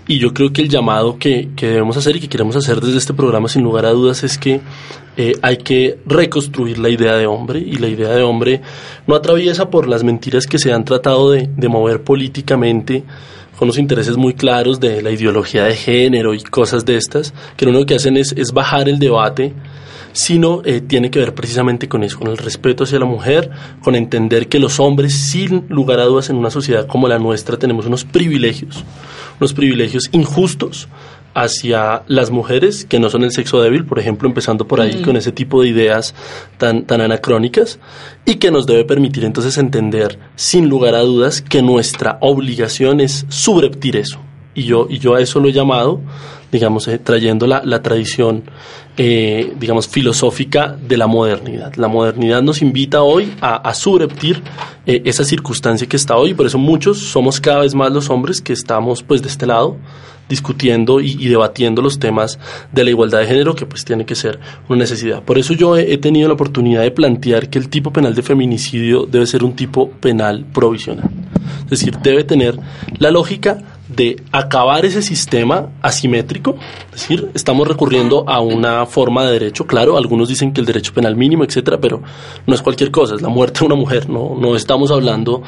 [0.07, 2.97] Y yo creo que el llamado que, que, debemos hacer y que queremos hacer desde
[2.97, 4.61] este programa, sin lugar a dudas, es que
[5.17, 8.61] eh, hay que reconstruir la idea de hombre y la idea de hombre
[9.05, 13.03] no atraviesa por las mentiras que se han tratado de, de mover políticamente
[13.65, 17.71] unos intereses muy claros de la ideología de género y cosas de estas, que lo
[17.71, 19.53] único que hacen es, es bajar el debate,
[20.11, 23.49] sino eh, tiene que ver precisamente con eso, con el respeto hacia la mujer,
[23.83, 27.57] con entender que los hombres, sin lugar a dudas, en una sociedad como la nuestra,
[27.57, 28.83] tenemos unos privilegios,
[29.39, 30.87] unos privilegios injustos
[31.41, 35.03] hacia las mujeres que no son el sexo débil, por ejemplo, empezando por ahí mm.
[35.03, 36.13] con ese tipo de ideas
[36.57, 37.79] tan, tan anacrónicas,
[38.25, 43.25] y que nos debe permitir entonces entender, sin lugar a dudas, que nuestra obligación es
[43.29, 44.19] subreptir eso.
[44.55, 46.01] Y yo, y yo a eso lo he llamado,
[46.51, 48.43] digamos, eh, trayendo la, tradición,
[48.97, 51.75] eh, digamos, filosófica de la modernidad.
[51.75, 54.41] La modernidad nos invita hoy a, a subreptir
[54.85, 58.41] eh, esa circunstancia que está hoy, por eso muchos somos cada vez más los hombres
[58.41, 59.77] que estamos pues de este lado,
[60.29, 62.39] discutiendo y, y, debatiendo los temas
[62.71, 65.23] de la igualdad de género, que pues tiene que ser una necesidad.
[65.23, 69.05] Por eso yo he, tenido la oportunidad de plantear que el tipo penal de feminicidio
[69.05, 71.09] debe ser un tipo penal provisional.
[71.63, 72.57] Es decir, debe tener
[72.99, 73.57] la lógica
[73.89, 76.55] de acabar ese sistema asimétrico,
[76.93, 80.93] es decir, estamos recurriendo a una forma de derecho, claro, algunos dicen que el derecho
[80.93, 82.01] penal mínimo, etcétera, pero
[82.45, 85.41] no es cualquier cosa, es la muerte de una mujer, no, no estamos hablando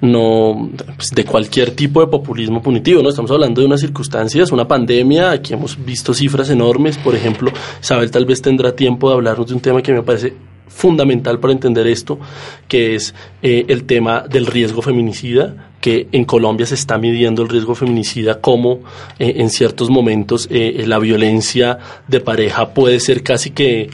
[0.00, 4.66] no, pues, de cualquier tipo de populismo punitivo, no estamos hablando de unas circunstancias, una
[4.66, 9.46] pandemia, aquí hemos visto cifras enormes, por ejemplo, Isabel tal vez tendrá tiempo de hablarnos
[9.46, 10.34] de un tema que me parece
[10.66, 12.18] fundamental para entender esto,
[12.66, 17.50] que es eh, el tema del riesgo feminicida, que en Colombia se está midiendo el
[17.50, 18.80] riesgo feminicida como
[19.18, 23.90] eh, en ciertos momentos eh, la violencia de pareja puede ser casi que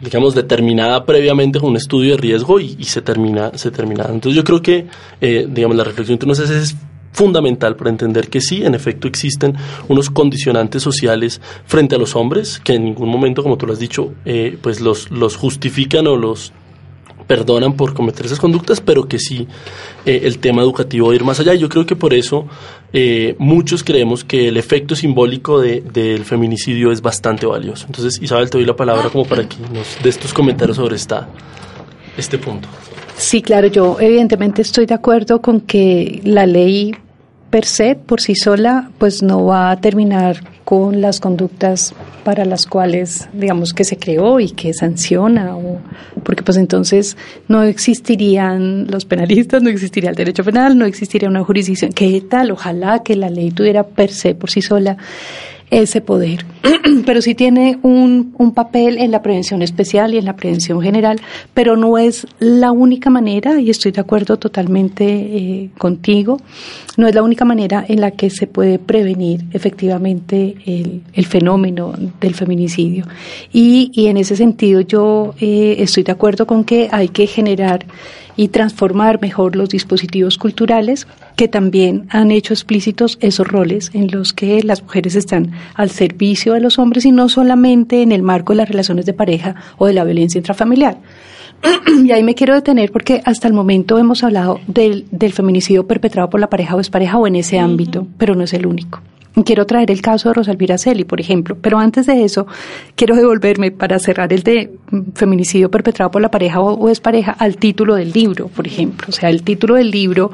[0.00, 4.04] digamos, determinada previamente con un estudio de riesgo y, se termina, se termina.
[4.08, 4.86] Entonces yo creo que,
[5.20, 6.76] eh, digamos, la reflexión hace es
[7.12, 9.54] fundamental para entender que sí, en efecto, existen
[9.88, 13.80] unos condicionantes sociales frente a los hombres que en ningún momento, como tú lo has
[13.80, 16.54] dicho, eh, pues los, los justifican o los
[17.28, 19.46] perdonan por cometer esas conductas, pero que sí
[20.04, 21.54] eh, el tema educativo va a ir más allá.
[21.54, 22.46] Yo creo que por eso
[22.92, 27.86] eh, muchos creemos que el efecto simbólico de, del feminicidio es bastante valioso.
[27.86, 31.28] Entonces, Isabel, te doy la palabra como para que nos des tus comentarios sobre esta,
[32.16, 32.66] este punto.
[33.16, 36.94] Sí, claro, yo evidentemente estoy de acuerdo con que la ley
[37.50, 41.94] per se, por sí sola, pues no va a terminar con las conductas
[42.24, 45.80] para las cuales, digamos, que se creó y que sanciona, o,
[46.22, 47.16] porque pues entonces
[47.48, 51.92] no existirían los penalistas, no existiría el derecho penal, no existiría una jurisdicción.
[51.92, 52.50] ¿Qué tal?
[52.50, 54.98] Ojalá que la ley tuviera per se, por sí sola,
[55.70, 56.44] ese poder.
[57.06, 61.20] pero sí tiene un, un, papel en la prevención especial y en la prevención general,
[61.54, 66.38] pero no es la única manera, y estoy de acuerdo totalmente eh, contigo,
[66.96, 71.94] no es la única manera en la que se puede prevenir efectivamente el, el fenómeno
[72.20, 73.06] del feminicidio.
[73.52, 77.86] Y, y, en ese sentido yo eh, estoy de acuerdo con que hay que generar
[78.38, 84.32] y transformar mejor los dispositivos culturales que también han hecho explícitos esos roles en los
[84.32, 88.52] que las mujeres están al servicio de los hombres y no solamente en el marco
[88.52, 90.98] de las relaciones de pareja o de la violencia intrafamiliar.
[92.04, 96.30] y ahí me quiero detener porque hasta el momento hemos hablado del, del feminicidio perpetrado
[96.30, 99.00] por la pareja o expareja o en ese ámbito, pero no es el único.
[99.44, 102.46] Quiero traer el caso de Rosalvira Celi, por ejemplo, pero antes de eso
[102.96, 104.72] quiero devolverme para cerrar el de
[105.14, 109.06] feminicidio perpetrado por la pareja o, es pareja al título del libro, por ejemplo.
[109.08, 110.32] O sea, el título del libro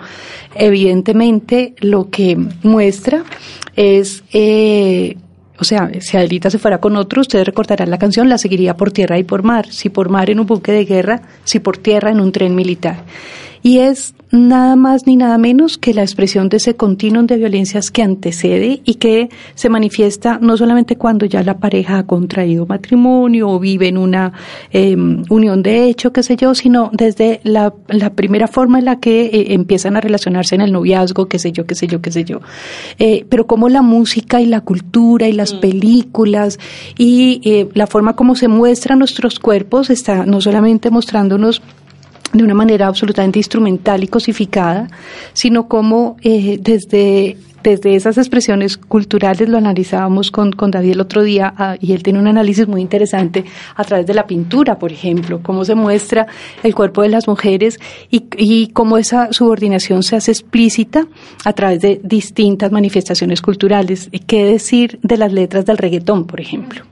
[0.55, 3.25] evidentemente lo que muestra
[3.77, 5.17] es eh,
[5.59, 8.91] o sea, si Adelita se fuera con otro, ustedes recordarán la canción, la seguiría por
[8.91, 9.71] tierra y por mar.
[9.71, 13.05] Si por mar en un buque de guerra, si por tierra en un tren militar.
[13.65, 17.91] Y es nada más ni nada menos que la expresión de ese continuum de violencias
[17.91, 23.49] que antecede y que se manifiesta no solamente cuando ya la pareja ha contraído matrimonio
[23.49, 24.35] o vive en una
[24.71, 27.73] em, unión de hecho, qué sé yo, sino desde la,
[28.15, 31.67] primera forma en la que eh, empiezan a relacionarse en el noviazgo, qué sé yo,
[31.67, 32.41] qué sé yo, qué sé yo.
[32.99, 35.61] Eh, pero como la música y la cultura y las mm.
[35.61, 36.59] películas
[36.99, 41.63] y eh, la forma como se muestran nuestros cuerpos está no solamente mostrándonos
[42.39, 44.89] de una manera absolutamente instrumental y cosificada,
[45.33, 51.23] sino como eh, desde, desde esas expresiones culturales lo analizábamos con, con David el otro
[51.23, 53.45] día ah, y él tiene un análisis muy interesante
[53.77, 56.27] a través de la pintura, por ejemplo, cómo se muestra
[56.63, 57.79] el cuerpo de las mujeres
[58.11, 61.07] y, y cómo esa subordinación se hace explícita
[61.45, 64.11] a través de distintas manifestaciones culturales.
[64.27, 66.85] ¿Qué decir de las letras del reggaetón, por ejemplo?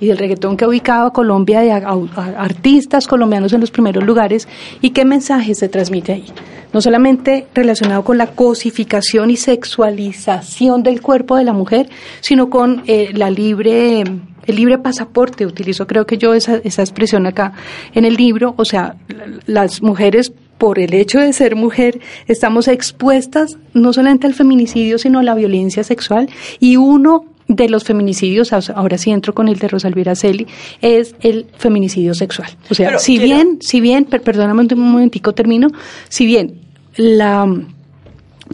[0.00, 4.48] Y del reggaetón que ha ubicado a Colombia de artistas colombianos en los primeros lugares
[4.80, 6.24] y qué mensaje se transmite ahí.
[6.72, 11.88] No solamente relacionado con la cosificación y sexualización del cuerpo de la mujer,
[12.20, 14.04] sino con eh, la libre
[14.46, 17.52] el libre pasaporte, utilizo creo que yo esa, esa expresión acá
[17.94, 18.94] en el libro, o sea,
[19.46, 25.18] las mujeres por el hecho de ser mujer, estamos expuestas no solamente al feminicidio, sino
[25.18, 26.28] a la violencia sexual
[26.60, 30.46] y uno de los feminicidios, ahora sí entro con el de Rosalvira Celi,
[30.80, 32.50] es el feminicidio sexual.
[32.70, 35.68] O sea, si bien, si bien, perdóname un momentico, termino,
[36.08, 36.60] si bien
[36.96, 37.46] la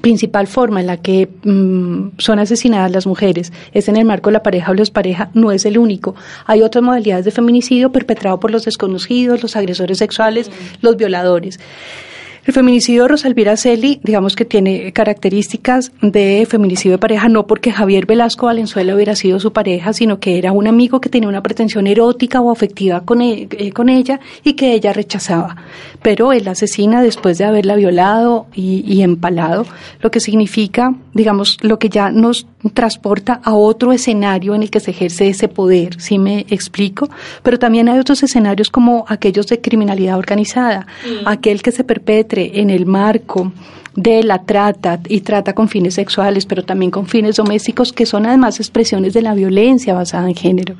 [0.01, 4.35] principal forma en la que mm, son asesinadas las mujeres es en el marco de
[4.35, 6.15] la pareja o los pareja, no es el único.
[6.47, 11.61] Hay otras modalidades de feminicidio perpetrado por los desconocidos, los agresores sexuales, los violadores.
[12.45, 17.71] El feminicidio de Rosalvira Celi, digamos que tiene características de feminicidio de pareja, no porque
[17.71, 21.45] Javier Velasco Valenzuela hubiera sido su pareja, sino que era un amigo que tenía una
[21.45, 25.55] pretensión erótica o afectiva con, e, eh, con ella y que ella rechazaba.
[26.03, 29.65] Pero él asesina después de haberla violado y, y empalado,
[30.01, 34.81] lo que significa, digamos, lo que ya nos transporta a otro escenario en el que
[34.81, 37.09] se ejerce ese poder, si me explico?
[37.45, 40.89] Pero también hay otros escenarios como aquellos de criminalidad organizada,
[41.25, 43.53] aquel que se perpetra en el marco
[43.95, 48.27] de la trata y trata con fines sexuales, pero también con fines domésticos, que son
[48.27, 50.77] además expresiones de la violencia basada en género,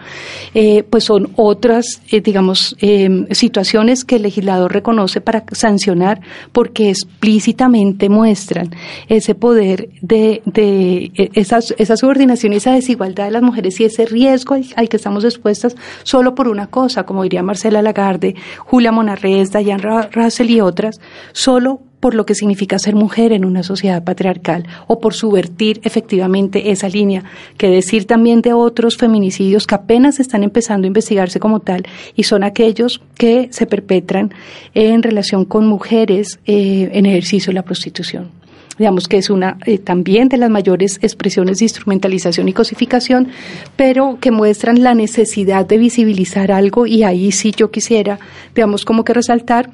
[0.55, 6.21] eh, pues son otras, eh, digamos, eh, situaciones que el legislador reconoce para sancionar
[6.53, 8.71] porque explícitamente muestran
[9.09, 14.07] ese poder de, de esas, esa subordinación y esa desigualdad de las mujeres y ese
[14.07, 19.51] riesgo al, que estamos expuestas solo por una cosa, como diría Marcela Lagarde, Julia Monarrez,
[19.53, 21.01] Diane Russell y otras,
[21.33, 26.73] solo por lo que significa ser mujer en una sociedad patriarcal o por subvertir efectivamente
[26.73, 27.23] esa línea.
[27.57, 31.85] Que decir también de otros feminicidios que apenas están empezando a investigarse como tal
[32.17, 34.35] y son aquellos que se perpetran
[34.75, 38.31] en relación con mujeres eh, en ejercicio de la prostitución
[38.79, 43.29] digamos que es una eh, también de las mayores expresiones de instrumentalización y cosificación,
[43.77, 48.19] pero que muestran la necesidad de visibilizar algo y ahí sí yo quisiera,
[48.57, 49.71] digamos, como que resaltar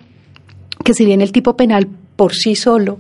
[0.84, 1.88] que si bien el tipo penal
[2.18, 2.98] por sí solo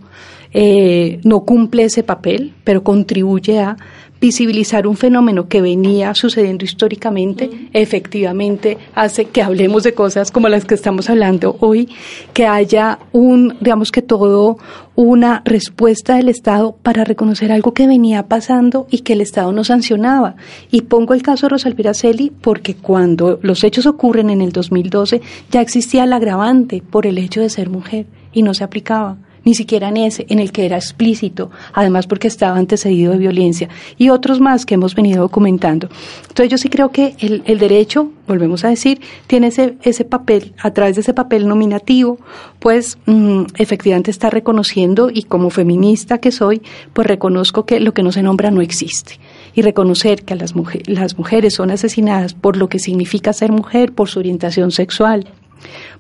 [0.54, 3.76] eh, no cumple ese papel, pero contribuye a
[4.20, 10.64] visibilizar un fenómeno que venía sucediendo históricamente, efectivamente hace que hablemos de cosas como las
[10.64, 11.88] que estamos hablando hoy,
[12.32, 14.58] que haya un, digamos que todo,
[14.94, 19.62] una respuesta del Estado para reconocer algo que venía pasando y que el Estado no
[19.62, 20.34] sancionaba.
[20.72, 25.20] Y pongo el caso de Rosalvira Celi porque cuando los hechos ocurren en el 2012
[25.50, 29.16] ya existía el agravante por el hecho de ser mujer y no se aplicaba
[29.48, 33.70] ni siquiera en ese, en el que era explícito, además porque estaba antecedido de violencia,
[33.96, 35.88] y otros más que hemos venido documentando.
[36.28, 40.52] Entonces yo sí creo que el, el derecho, volvemos a decir, tiene ese, ese papel,
[40.58, 42.18] a través de ese papel nominativo,
[42.58, 46.60] pues mm, efectivamente está reconociendo, y como feminista que soy,
[46.92, 49.18] pues reconozco que lo que no se nombra no existe
[49.54, 50.54] y reconocer que las,
[50.86, 55.26] las mujeres son asesinadas por lo que significa ser mujer, por su orientación sexual,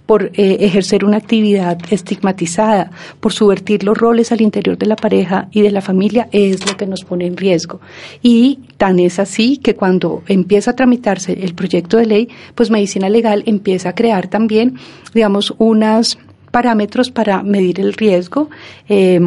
[0.08, 2.90] por eh, ejercer una actividad estigmatizada,
[3.20, 6.78] por subvertir los roles al interior de la pareja y de la familia, es lo
[6.78, 7.82] que nos pone en riesgo.
[8.22, 13.10] Y tan es así que cuando empieza a tramitarse el proyecto de ley, pues Medicina
[13.10, 14.78] Legal empieza a crear también,
[15.12, 16.18] digamos, unos
[16.50, 18.48] parámetros para medir el riesgo.
[18.88, 19.20] Eh,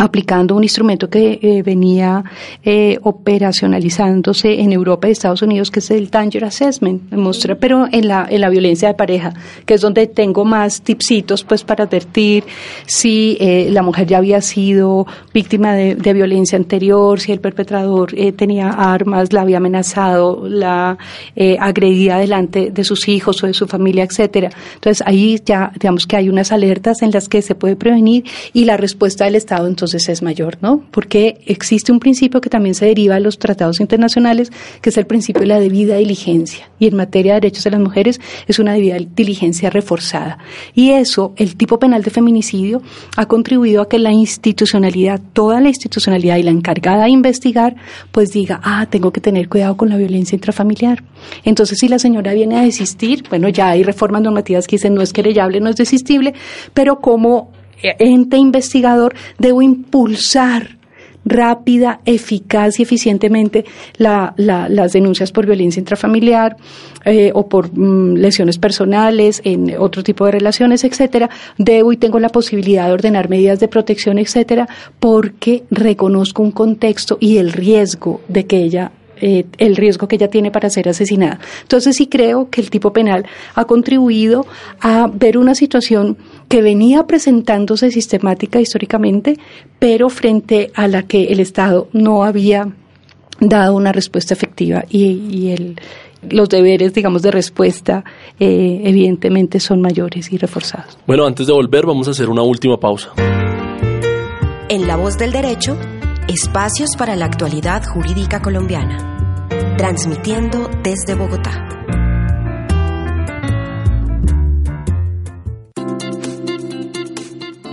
[0.00, 2.24] aplicando un instrumento que eh, venía
[2.64, 8.08] eh, operacionalizándose en Europa y Estados Unidos, que es el Danger Assessment, muestra, pero en
[8.08, 9.34] la, en la violencia de pareja,
[9.66, 12.44] que es donde tengo más tipsitos pues para advertir
[12.86, 18.14] si eh, la mujer ya había sido víctima de, de violencia anterior, si el perpetrador
[18.36, 20.96] tenía armas, la había amenazado, la
[21.58, 24.50] agredía delante de sus hijos o de su familia, etcétera.
[24.74, 28.24] Entonces ahí ya digamos que hay unas alertas en las que se puede prevenir
[28.54, 30.84] y la respuesta del Estado entonces es mayor, ¿no?
[30.90, 35.06] Porque existe un principio que también se deriva de los tratados internacionales, que es el
[35.06, 36.70] principio de la debida diligencia.
[36.78, 40.38] Y en materia de derechos de las mujeres es una debida diligencia reforzada.
[40.74, 42.82] Y eso, el tipo penal de feminicidio,
[43.16, 47.76] ha contribuido a que la institucionalidad, toda la institucionalidad y la encargada de investigar,
[48.12, 51.02] pues diga, ah, tengo que tener cuidado con la violencia intrafamiliar.
[51.44, 55.02] Entonces, si la señora viene a desistir, bueno, ya hay reformas normativas que dicen no
[55.02, 56.34] es querellable, no es desistible,
[56.74, 57.52] pero como
[57.82, 60.80] ente investigador, debo impulsar
[61.24, 63.64] rápida, eficaz y eficientemente
[63.98, 66.56] las denuncias por violencia intrafamiliar
[67.04, 71.30] eh, o por mm, lesiones personales en otro tipo de relaciones, etcétera.
[71.58, 74.68] Debo y tengo la posibilidad de ordenar medidas de protección, etcétera,
[74.98, 80.28] porque reconozco un contexto y el riesgo de que ella eh, el riesgo que ella
[80.28, 81.40] tiene para ser asesinada.
[81.60, 84.46] Entonces sí creo que el tipo penal ha contribuido
[84.80, 86.16] a ver una situación
[86.50, 89.38] que venía presentándose sistemática históricamente,
[89.78, 92.74] pero frente a la que el Estado no había
[93.38, 95.80] dado una respuesta efectiva y, el,
[96.28, 98.04] los deberes, digamos, de respuesta,
[98.40, 100.98] eh, evidentemente son mayores y reforzados.
[101.06, 103.12] Bueno, antes de volver, vamos a hacer una última pausa.
[104.68, 105.78] En La Voz del Derecho,
[106.26, 109.10] espacios para la actualidad jurídica colombiana
[109.80, 111.79] transmitiendo desde Bogotá.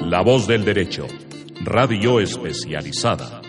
[0.08, 1.06] La voz del derecho,
[1.60, 3.42] radio especializada,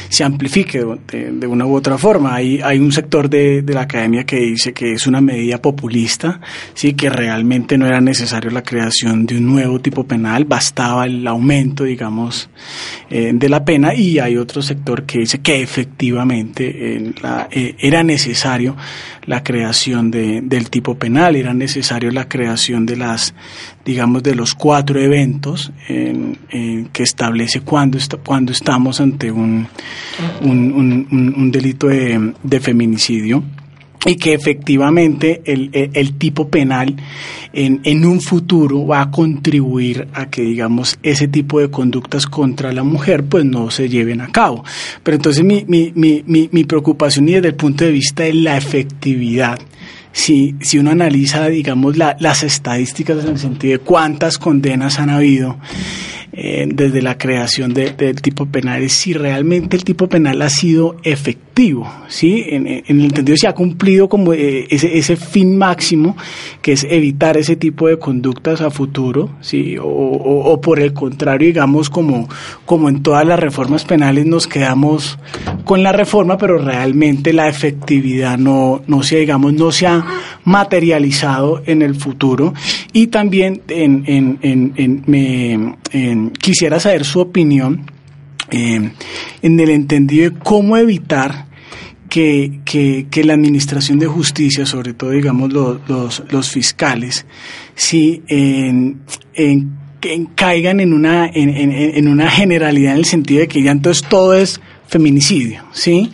[0.10, 2.34] se amplifique de, una u otra forma.
[2.34, 6.42] Hay, hay un sector de, de, la academia que dice que es una medida populista,
[6.74, 11.28] sí que realmente no era necesario la creación de un nuevo tipo penal, bastaba el
[11.28, 12.50] aumento, digamos,
[13.12, 13.94] eh, de la pena.
[13.94, 16.98] Y hay otro sector que dice que efectivamente
[17.52, 18.76] eh, era necesario
[19.26, 23.34] la creación de, del tipo penal, era necesario la creación de las,
[23.86, 29.68] digamos, de los cuatro eventos en, en que establece cuando, está, cuando estamos ante un,
[30.42, 33.44] un, delito de, de feminicidio
[34.06, 36.96] y que efectivamente el, el, tipo penal
[37.54, 42.74] en, en, un futuro va a contribuir a que digamos ese tipo de conductas contra
[42.74, 44.64] la mujer pues no se lleven a cabo.
[45.04, 48.58] Pero entonces mi, mi, mi, mi preocupación y desde el punto de vista de la
[48.58, 49.60] efectividad
[50.14, 55.10] si, si uno analiza, digamos, la, las estadísticas en el sentido de cuántas condenas han
[55.10, 55.58] habido,
[56.32, 60.50] eh, desde la creación de, del tipo penal es si realmente el tipo penal ha
[60.50, 61.44] sido efectivo,
[62.08, 62.46] ¿sí?
[62.48, 66.18] En, el entendido si ha cumplido como eh, ese, ese fin máximo,
[66.62, 69.78] que es evitar ese tipo de conductas a futuro, ¿sí?
[69.78, 72.28] O, o, por el contrario, digamos, como,
[72.66, 75.20] como en todas las reformas penales nos quedamos
[75.64, 80.04] con la reforma, pero realmente la efectividad no, no se, digamos, no se ha
[80.46, 82.54] materializado en el futuro.
[82.94, 85.76] Y también en, en, en, en me,
[86.40, 87.86] quisiera saber su opinión
[88.52, 88.92] eh,
[89.42, 91.48] en el entendido de cómo evitar
[92.10, 97.26] que, que, que, la administración de justicia, sobre todo digamos los, los, fiscales,
[97.74, 99.02] si en,
[99.34, 99.72] en,
[100.36, 104.36] caigan en una, en, en, una generalidad en el sentido de que ya entonces todo
[104.36, 104.62] es
[104.94, 106.12] feminicidio, ¿sí?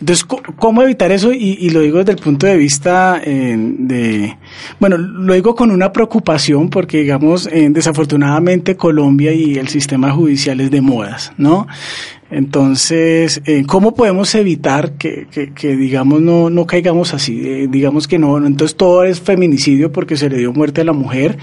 [0.00, 1.34] Entonces, ¿cómo evitar eso?
[1.34, 4.38] Y, y, lo digo desde el punto de vista eh, de,
[4.80, 10.62] bueno, lo digo con una preocupación porque, digamos, eh, desafortunadamente Colombia y el sistema judicial
[10.62, 11.66] es de modas, ¿no?
[12.30, 17.42] Entonces, eh, ¿cómo podemos evitar que, que, que, digamos, no, no caigamos así?
[17.44, 20.94] Eh, digamos que no, entonces todo es feminicidio porque se le dio muerte a la
[20.94, 21.36] mujer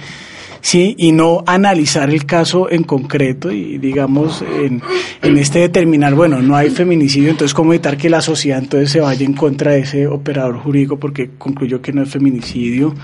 [0.61, 4.81] sí, y no analizar el caso en concreto y digamos en,
[5.21, 9.01] en este determinar, bueno, no hay feminicidio, entonces cómo evitar que la sociedad entonces se
[9.01, 12.95] vaya en contra de ese operador jurídico porque concluyó que no es feminicidio,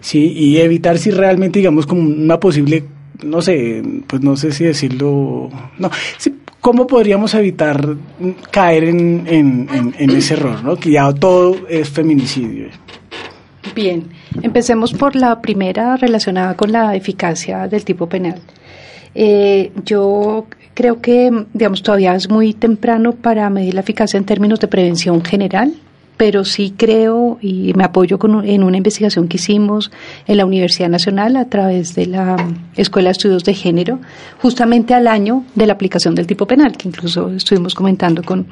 [0.00, 2.84] sí, y evitar si realmente digamos como una posible
[3.22, 5.48] no sé, pues no sé si decirlo,
[5.78, 7.96] no, sí, ¿cómo podríamos evitar
[8.50, 10.76] caer en, en, en, en ese error, ¿no?
[10.76, 12.68] que ya todo es feminicidio?
[13.74, 14.08] Bien,
[14.42, 18.40] empecemos por la primera relacionada con la eficacia del tipo penal.
[19.14, 24.60] Eh, yo creo que, digamos, todavía es muy temprano para medir la eficacia en términos
[24.60, 25.74] de prevención general
[26.16, 29.90] pero sí creo y me apoyo con, en una investigación que hicimos
[30.26, 32.36] en la Universidad Nacional a través de la
[32.76, 33.98] Escuela de Estudios de Género,
[34.40, 38.46] justamente al año de la aplicación del tipo penal, que incluso estuvimos comentando con,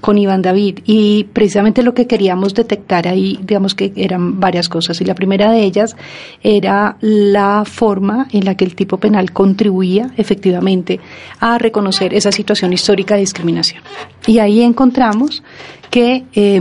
[0.00, 0.80] con Iván David.
[0.84, 5.00] Y precisamente lo que queríamos detectar ahí, digamos que eran varias cosas.
[5.00, 5.96] Y la primera de ellas
[6.42, 11.00] era la forma en la que el tipo penal contribuía efectivamente
[11.40, 13.82] a reconocer esa situación histórica de discriminación.
[14.26, 15.42] Y ahí encontramos
[15.90, 16.60] que eh,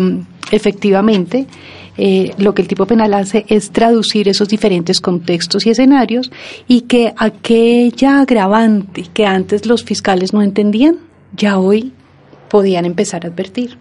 [0.51, 1.47] efectivamente
[1.97, 6.31] eh, lo que el tipo penal hace es traducir esos diferentes contextos y escenarios
[6.67, 10.97] y que aquella agravante que antes los fiscales no entendían,
[11.35, 11.93] ya hoy
[12.49, 13.77] podían empezar a advertir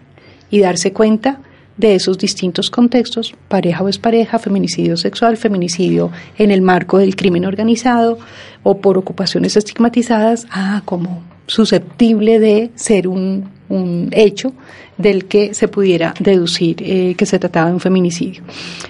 [0.51, 1.39] y darse cuenta
[1.77, 7.45] de esos distintos contextos, pareja o pareja, feminicidio sexual, feminicidio en el marco del crimen
[7.45, 8.19] organizado
[8.61, 14.53] o por ocupaciones estigmatizadas, ah, como susceptible de ser un, un hecho
[14.97, 18.43] del que se pudiera deducir eh, que se trataba de un feminicidio.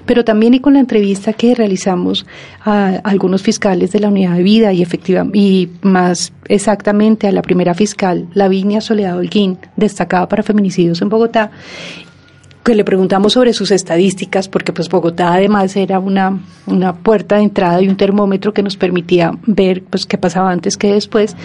[0.05, 2.25] Pero también y con la entrevista que realizamos
[2.63, 7.41] a, algunos fiscales de la unidad de vida y efectiva y más exactamente a la
[7.41, 11.51] primera fiscal, Lavinia Soledad Holguín, destacada para feminicidios en Bogotá,
[12.63, 17.43] que le preguntamos sobre sus estadísticas, porque pues Bogotá además era una, una puerta de
[17.43, 21.35] entrada y un termómetro que nos permitía ver pues qué pasaba antes que después,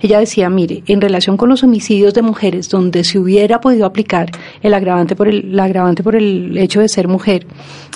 [0.00, 4.30] ella decía, mire, en relación con los homicidios de mujeres, donde se hubiera podido aplicar
[4.62, 7.46] el agravante por el, el agravante por el hecho de ser mujer,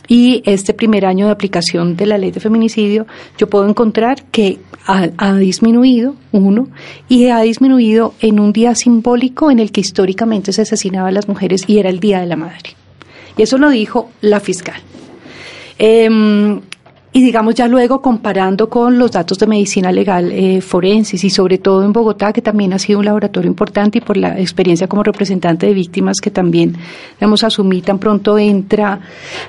[0.09, 3.07] y este primer año de aplicación de la ley de feminicidio,
[3.39, 6.69] yo puedo encontrar que ha, disminuido, uno,
[7.09, 11.29] y ha disminuido en un día simbólico en el que históricamente se asesinaba a las
[11.29, 12.72] mujeres y era el Día de la Madre.
[13.37, 14.81] Y eso lo dijo la fiscal.
[15.79, 16.61] Em,
[17.15, 21.59] y digamos ya luego comparando con los datos de medicina legal eh, forenses y sobre
[21.59, 25.03] todo en Bogotá, que también ha sido un laboratorio importante y por la experiencia como
[25.03, 26.75] representante de víctimas que también,
[27.19, 29.01] digamos, asumí tan pronto entra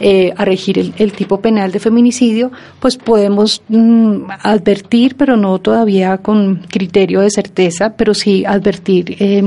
[0.02, 6.18] eh, a regir el, tipo penal de feminicidio, pues podemos mm, advertir, pero no todavía
[6.18, 9.16] con criterio de certeza, pero sí advertir.
[9.20, 9.42] Eh,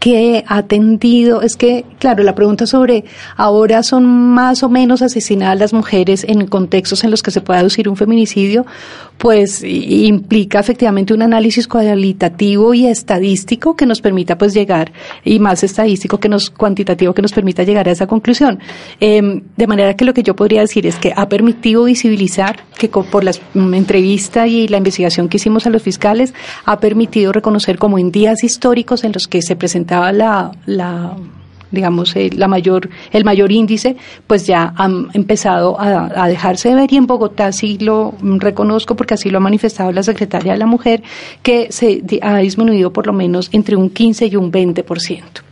[0.00, 3.04] que ha tendido, es que, claro, la pregunta sobre
[3.36, 7.60] ahora son más o menos asesinadas las mujeres en contextos en los que se puede
[7.60, 8.64] aducir un feminicidio,
[9.18, 14.90] pues implica efectivamente un análisis cualitativo y estadístico que nos permita pues llegar,
[15.22, 18.58] y más estadístico que nos, cuantitativo que nos permita llegar a esa conclusión.
[19.00, 22.88] Em, de manera que lo que yo podría decir es que ha permitido visibilizar que
[22.88, 26.32] por la mm, entrevista y la investigación que hicimos a los fiscales,
[26.64, 29.54] ha permitido reconocer como en días históricos en los que se
[29.90, 31.16] presentaba la, la
[31.72, 36.96] digamos, la mayor, el mayor índice, pues ya han empezado a, dejarse de ver y
[36.96, 41.02] en Bogotá sí lo reconozco porque así lo ha manifestado la secretaria de la Mujer,
[41.42, 45.49] que se ha disminuido por lo menos entre un 15 y un 20%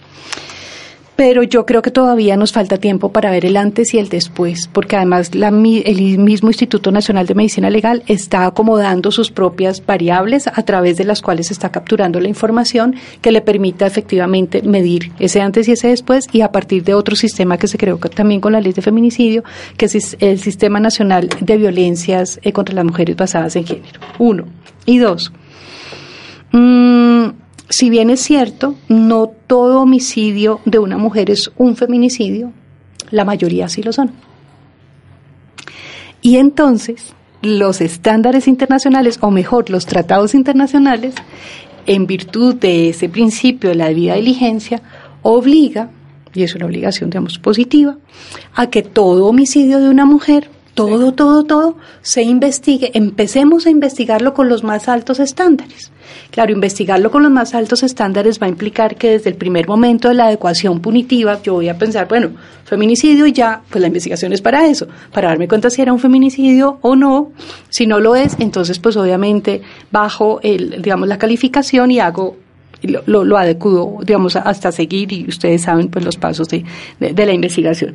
[1.19, 4.71] pero yo creo que todavía nos falta tiempo para ver el antes y el después,
[4.73, 10.47] porque además la, el mismo Instituto Nacional de Medicina Legal está acomodando sus propias variables
[10.47, 15.41] a través de las cuales está capturando la información que le permita efectivamente medir ese
[15.41, 18.53] antes y ese después y a partir de otro sistema que se creó también con
[18.53, 19.43] la ley de feminicidio,
[19.77, 23.99] que es el Sistema Nacional de Violencias eh, contra las Mujeres basadas en género.
[24.21, 24.45] Uno.
[24.87, 25.33] Y dos.
[26.53, 27.08] Mm,
[27.69, 32.53] si bien es cierto, no todo homicidio de una mujer es un feminicidio,
[33.11, 34.13] la mayoría sí lo son.
[36.23, 41.15] Y entonces, los estándares internacionales, o mejor, los tratados internacionales,
[41.87, 44.83] en virtud de ese principio de la debida diligencia,
[45.23, 45.91] obliga,
[46.35, 47.97] y es una obligación, digamos, positiva,
[48.55, 54.33] a que todo homicidio de una mujer todo, todo, todo se investigue, empecemos a investigarlo
[54.33, 55.91] con los más altos estándares.
[56.31, 60.07] Claro, investigarlo con los más altos estándares va a implicar que desde el primer momento
[60.07, 62.31] de la adecuación punitiva yo voy a pensar, bueno,
[62.65, 65.99] feminicidio y ya, pues la investigación es para eso, para darme cuenta si era un
[65.99, 67.33] feminicidio o no.
[67.71, 72.37] Si no lo es, entonces pues obviamente bajo el, digamos, la calificación y hago
[72.83, 76.65] lo, lo, lo adecuo, digamos, hasta seguir y ustedes saben pues los pasos de,
[77.01, 77.95] de la investigación.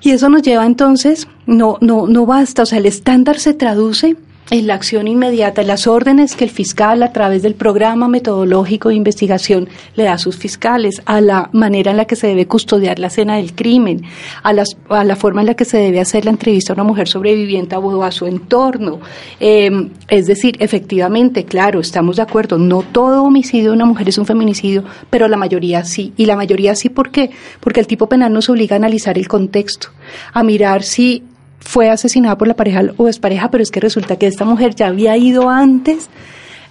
[0.00, 4.16] Y eso nos lleva entonces, no, no, no basta, o sea, el estándar se traduce
[4.50, 8.94] en la acción inmediata, las órdenes que el fiscal a través del programa metodológico de
[8.94, 12.98] investigación le da a sus fiscales, a la manera en la que se debe custodiar
[12.98, 14.02] la escena del crimen,
[14.42, 16.84] a, las, a la forma en la que se debe hacer la entrevista a una
[16.84, 19.00] mujer sobreviviente o a su entorno.
[19.38, 24.18] Em, es decir, efectivamente, claro, estamos de acuerdo, no todo homicidio de una mujer es
[24.18, 26.14] un feminicidio, pero la mayoría sí.
[26.16, 27.30] Y la mayoría sí, ¿por qué?
[27.60, 29.88] Porque el tipo penal nos obliga a analizar el contexto,
[30.32, 31.22] a mirar si
[31.68, 34.86] fue asesinada por la pareja o pareja, pero es que resulta que esta mujer ya
[34.86, 36.08] había ido antes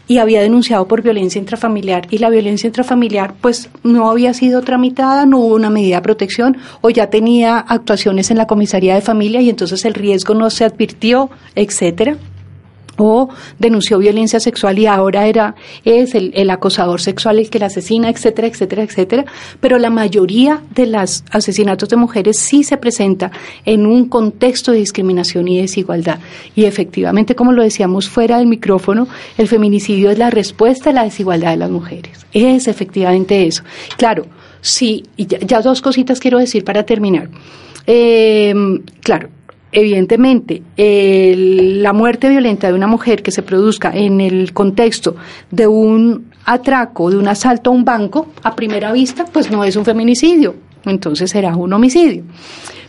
[0.07, 5.27] y había denunciado por violencia intrafamiliar y la violencia intrafamiliar pues no había sido tramitada,
[5.27, 9.39] no hubo una medida de protección o ya tenía actuaciones en la comisaría de familia
[9.39, 12.17] y entonces el riesgo no se advirtió, etcétera
[12.97, 13.29] o
[13.59, 18.47] denunció violencia sexual y ahora era es el, acosador sexual el que la asesina, etcétera,
[18.47, 19.25] etcétera, etcétera.
[19.59, 23.31] Pero la mayoría de los asesinatos de mujeres sí se presenta
[23.65, 26.19] en un contexto de discriminación y desigualdad.
[26.55, 31.03] Y efectivamente, como lo decíamos fuera del micrófono, el feminicidio es la respuesta a la
[31.03, 32.25] desigualdad de las mujeres.
[32.33, 33.63] Es efectivamente eso.
[33.97, 34.25] Claro,
[34.61, 37.29] sí, y ya, dos cositas quiero decir para terminar.
[37.85, 38.53] Eh,
[39.01, 39.29] claro,
[39.71, 45.15] evidentemente, la muerte violenta de una mujer que se produzca en el contexto
[45.51, 49.75] de un atraco, de un asalto a un banco, a primera vista, pues no es
[49.75, 50.55] un feminicidio,
[50.85, 52.23] entonces será un homicidio.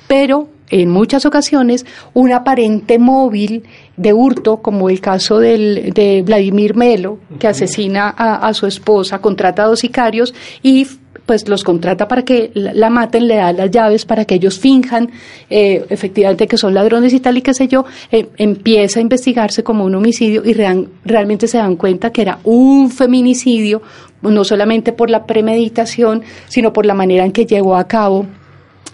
[0.06, 3.64] Pero en muchas ocasiones, un aparente móvil
[3.96, 9.20] de hurto, como el caso del, de Vladimir Melo, que asesina a, a su esposa,
[9.20, 10.86] contrata a dos sicarios y
[11.28, 15.10] pues los contrata para que la maten, le da las llaves para que ellos finjan
[15.50, 19.62] eh, efectivamente que son ladrones y tal y qué sé yo, eh, empieza a investigarse
[19.62, 23.82] como un homicidio y realmente se dan cuenta que era un feminicidio,
[24.22, 28.24] no solamente por la premeditación, sino por la manera en que llevó a cabo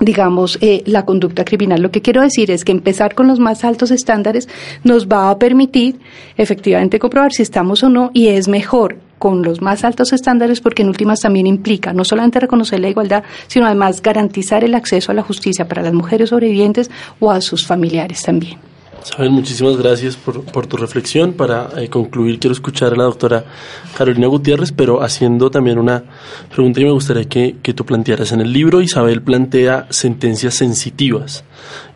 [0.01, 1.80] digamos, eh, la conducta criminal.
[1.80, 4.49] Lo que quiero decir es que empezar con los más altos estándares
[4.82, 6.01] nos va a permitir
[6.37, 10.83] efectivamente comprobar si estamos o no y es mejor con los más altos estándares porque
[10.83, 15.14] en últimas también implica no solamente reconocer la igualdad, sino además garantizar el acceso a
[15.14, 18.74] la justicia para las mujeres sobrevivientes o a sus familiares también.
[19.05, 21.35] Isabel, muchísimas gracias por, por tu reflexión.
[21.35, 23.45] Para eh, concluir, quiero escuchar a la doctora
[23.99, 26.05] Carolina Gutiérrez, pero haciendo también una
[26.51, 28.33] pregunta que me gustaría que, que tú plantearas.
[28.33, 31.45] En el libro, Isabel plantea sentencias sensitivas,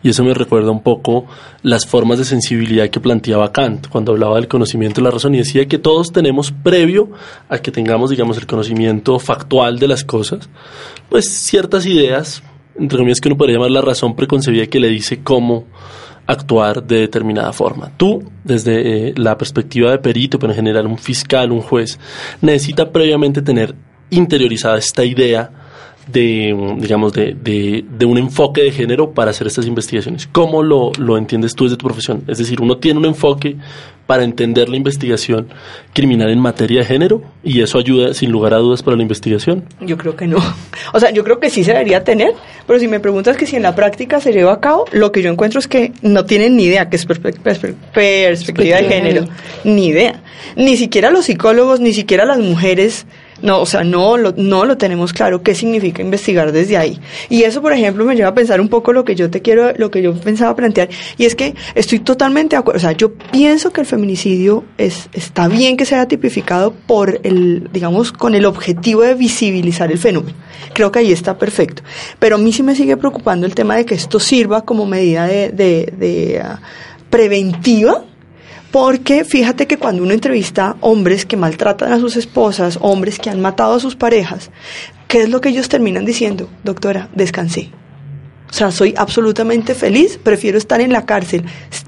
[0.03, 1.25] y eso me recuerda un poco
[1.63, 5.39] las formas de sensibilidad que planteaba Kant cuando hablaba del conocimiento de la razón y
[5.39, 7.09] decía que todos tenemos previo
[7.49, 10.47] a que tengamos, digamos, el conocimiento factual de las cosas,
[11.09, 12.43] pues ciertas ideas,
[12.77, 15.65] entre comillas que uno podría llamar la razón preconcebida que le dice cómo
[16.29, 17.91] actuar de determinada forma.
[17.97, 21.99] Tú, desde eh, la perspectiva de perito, pero en general un fiscal, un juez,
[22.39, 23.73] necesita previamente tener
[24.11, 25.49] interiorizada esta idea
[26.11, 30.27] de, digamos, de, de, de, un enfoque de género para hacer estas investigaciones.
[30.31, 32.23] ¿Cómo lo, lo entiendes tú desde tu profesión?
[32.27, 33.57] Es decir, uno tiene un enfoque
[34.09, 35.49] para entender la investigación
[35.93, 39.65] criminal en materia de género y eso ayuda sin lugar a dudas para la investigación?
[39.81, 40.39] Yo creo que no.
[40.93, 42.33] O sea, yo creo que sí se debería tener,
[42.65, 45.21] pero si me preguntas que si en la práctica se lleva a cabo, lo que
[45.21, 49.25] yo encuentro es que no tienen ni idea que es perspectiva de género,
[49.63, 50.23] ni idea.
[50.55, 53.05] Ni siquiera los psicólogos, ni siquiera las mujeres
[53.41, 56.99] no, o sea, no lo, no lo tenemos claro qué significa investigar desde ahí.
[57.29, 59.73] Y eso, por ejemplo, me lleva a pensar un poco lo que yo te quiero,
[59.77, 60.89] lo que yo pensaba plantear.
[61.17, 62.77] Y es que estoy totalmente de acuerdo.
[62.77, 67.69] O sea, yo pienso que el feminicidio es, está bien que sea tipificado por el,
[67.71, 70.37] digamos, con el objetivo de visibilizar el fenómeno.
[70.73, 71.83] Creo que ahí está perfecto.
[72.19, 75.25] Pero a mí sí me sigue preocupando el tema de que esto sirva como medida
[75.27, 76.57] de, de, de uh,
[77.09, 78.03] preventiva
[78.71, 83.41] porque fíjate que cuando uno entrevista hombres que maltratan a sus esposas, hombres que han
[83.41, 84.51] matado a sus parejas,
[85.07, 86.49] ¿qué es lo que ellos terminan diciendo?
[86.63, 87.71] Doctora, descansé.
[88.49, 91.43] O sea, soy absolutamente feliz, prefiero estar en la cárcel,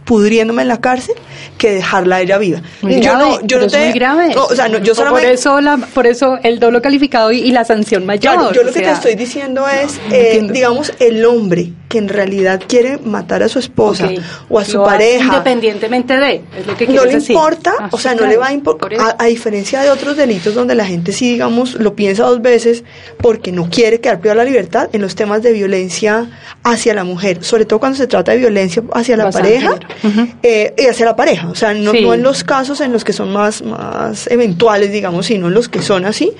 [0.06, 1.16] pudriéndome en la cárcel,
[1.58, 2.62] que dejarla a ella viva.
[2.84, 4.36] Muy yo grave, no, yo no te, muy grave.
[4.36, 7.40] No, o sea, no, yo solamente, por eso la, por eso el dolo calificado y,
[7.40, 8.36] y la sanción mayor.
[8.36, 12.62] Claro, yo lo que te estoy diciendo es, eh, digamos, el hombre que en realidad
[12.66, 14.20] quiere matar a su esposa okay.
[14.48, 17.32] o a su lo pareja, independientemente de, es lo que no le decir.
[17.32, 20.16] importa, ah, o sea, claro, no le va a importar, a, a, diferencia de otros
[20.16, 22.86] delitos donde la gente sí, digamos, lo piensa dos veces
[23.18, 26.30] porque no quiere quedar privada la libertad en los temas de violencia
[26.64, 29.72] hacia la mujer sobre todo cuando se trata de violencia hacia la Bastante pareja
[30.04, 30.36] uh -huh.
[30.44, 32.02] eh, y hacia la pareja, o sea, no, Sí.
[32.02, 35.70] no, en los casos en los que son más, más eventuales, digamos, sino en los
[35.70, 36.32] que son así,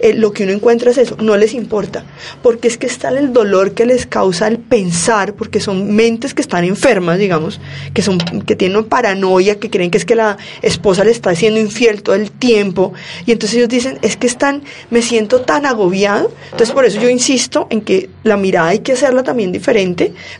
[0.00, 2.04] eh, lo que uno encuentra es eso, no les importa,
[2.42, 6.42] porque es que está el dolor que les causa el pensar, porque son mentes que
[6.42, 7.60] están enfermas, digamos,
[7.94, 11.60] que son que tienen paranoia, que creen que es que la esposa le está siendo
[11.60, 12.92] infiel todo el tiempo,
[13.26, 17.08] y entonces ellos dicen, es que están, me siento tan agobiado, entonces por eso yo
[17.08, 19.67] insisto en que la mirada hay que hacerla también diferente,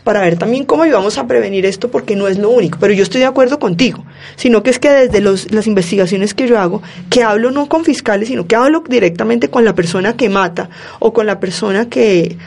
[0.03, 2.77] para ver también cómo ayudamos a prevenir esto, porque no es lo único.
[2.79, 4.05] Pero yo estoy de acuerdo contigo,
[4.35, 7.85] sino que es que desde los, las investigaciones que yo hago, que hablo no con
[7.85, 10.69] fiscales, sino que hablo directamente con la persona que mata
[10.99, 12.37] o con la persona que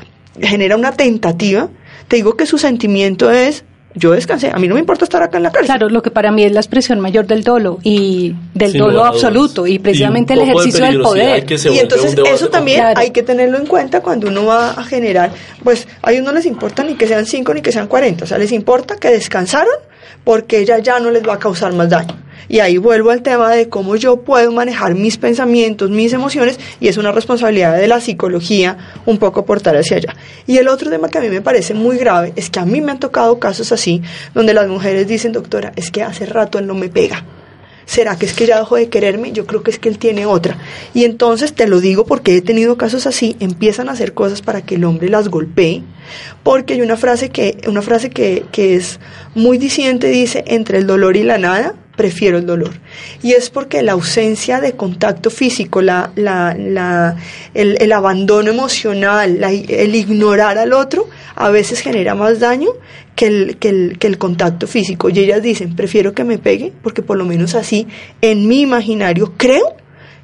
[0.40, 1.68] genera una tentativa,
[2.08, 3.64] te digo que su sentimiento es
[3.94, 5.66] yo descansé, a mí no me importa estar acá en la cárcel.
[5.66, 9.04] Claro, lo que para mí es la expresión mayor del dolo y del Sin dolo
[9.04, 11.44] absoluto y precisamente Y el de ejercicio del poder.
[11.50, 13.00] y entonces eso también Claro.
[13.00, 15.30] hay que tenerlo en cuenta cuando uno va a generar,
[15.62, 18.26] pues a ellos no les importa ni que sean 5 ni que sean 40, o
[18.26, 19.72] sea, les importa que descansaron
[20.24, 22.16] porque ella ya no les va a causar más daño.
[22.48, 26.88] Y ahí vuelvo al tema de cómo yo puedo manejar mis pensamientos, mis emociones, y
[26.88, 30.14] es una responsabilidad de la psicología un poco aportar hacia allá.
[30.46, 32.80] Y el otro tema que a mí me parece muy grave es que a mí
[32.80, 34.02] me han tocado casos así,
[34.34, 37.24] donde las mujeres dicen, doctora, es que hace rato él no me pega.
[37.84, 39.32] ¿Será que es que ya dejó de quererme?
[39.32, 40.58] Yo creo que es que él tiene otra.
[40.94, 44.62] Y entonces te lo digo porque he tenido casos así, empiezan a hacer cosas para
[44.62, 45.82] que el hombre las golpee,
[46.42, 49.00] porque hay una frase que, una frase que, que es
[49.34, 52.72] muy disidente, dice, entre el dolor y la nada, prefiero el dolor.
[53.22, 57.16] Y es porque la ausencia de contacto físico, la, la,
[57.54, 62.70] el, abandono emocional, el ignorar al otro, a veces genera más daño
[63.14, 65.10] que el, que, el, que el contacto físico.
[65.10, 67.86] Y ellas dicen, prefiero que me pegue, porque por lo menos así,
[68.20, 69.76] en mi imaginario, creo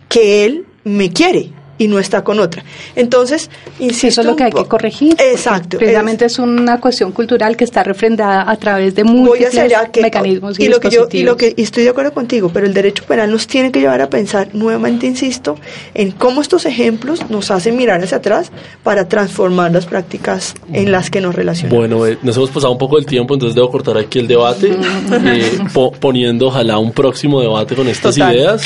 [0.08, 2.64] que él me quiere y no está con otra.
[2.96, 4.08] Entonces, insisto.
[4.08, 5.14] Eso es lo que hay que corregir.
[5.18, 5.78] Exacto.
[5.78, 10.02] Precisamente es una cuestión cultural que está refrendada a través de voy a múltiples que
[10.02, 12.66] mecanismos y, y lo que yo y lo que y estoy de acuerdo contigo pero
[12.66, 15.56] el derecho penal nos tiene que llevar a pensar nuevamente insisto
[15.94, 18.50] en cómo estos ejemplos nos hacen mirar hacia atrás
[18.82, 22.78] para transformar las prácticas en las que nos relacionamos Bueno, eh, nos hemos pasado un
[22.78, 24.68] poco del tiempo, entonces debo cortar aquí el debate,
[25.12, 28.34] eh, po- poniendo ojalá un próximo debate con estas Total.
[28.34, 28.62] ideas.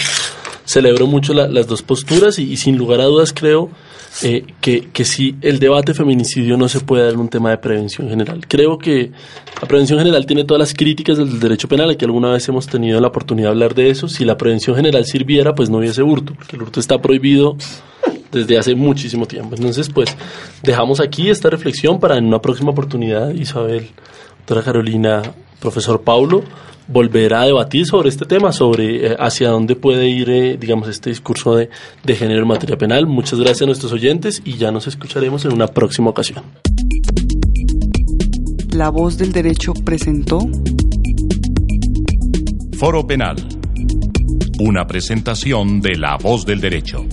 [0.65, 3.71] Celebro mucho la- las dos posturas y, sin lugar a dudas creo
[4.23, 7.59] eh, que, que sí, el debate feminicidio no se puede dar en un tema de
[7.59, 8.47] prevención general.
[8.47, 9.11] Creo que
[9.61, 13.01] la prevención general tiene todas las críticas del derecho penal, aquí alguna vez hemos tenido
[13.01, 14.09] la oportunidad de hablar de eso.
[14.09, 17.57] Si la prevención general sirviera, pues no hubiese hurto, porque el hurto está prohibido
[18.31, 19.55] desde hace muchísimo tiempo.
[19.57, 20.15] Entonces, pues
[20.63, 23.89] dejamos aquí esta reflexión para en una próxima oportunidad, Isabel,
[24.39, 25.23] doctora Carolina,
[25.61, 26.43] profesor Paulo,
[26.89, 31.11] volver a debatir sobre este tema, sobre eh, hacia dónde puede ir, eh, digamos, este
[31.11, 31.71] discurso de,
[32.05, 33.07] de género en materia penal.
[33.07, 36.45] Muchas gracias a nuestros oyentes y ya nos escucharemos en una próxima ocasión.
[38.73, 40.41] La voz del derecho presentó
[42.79, 43.37] Foro Penal.
[44.59, 47.05] Una presentación de La voz del derecho.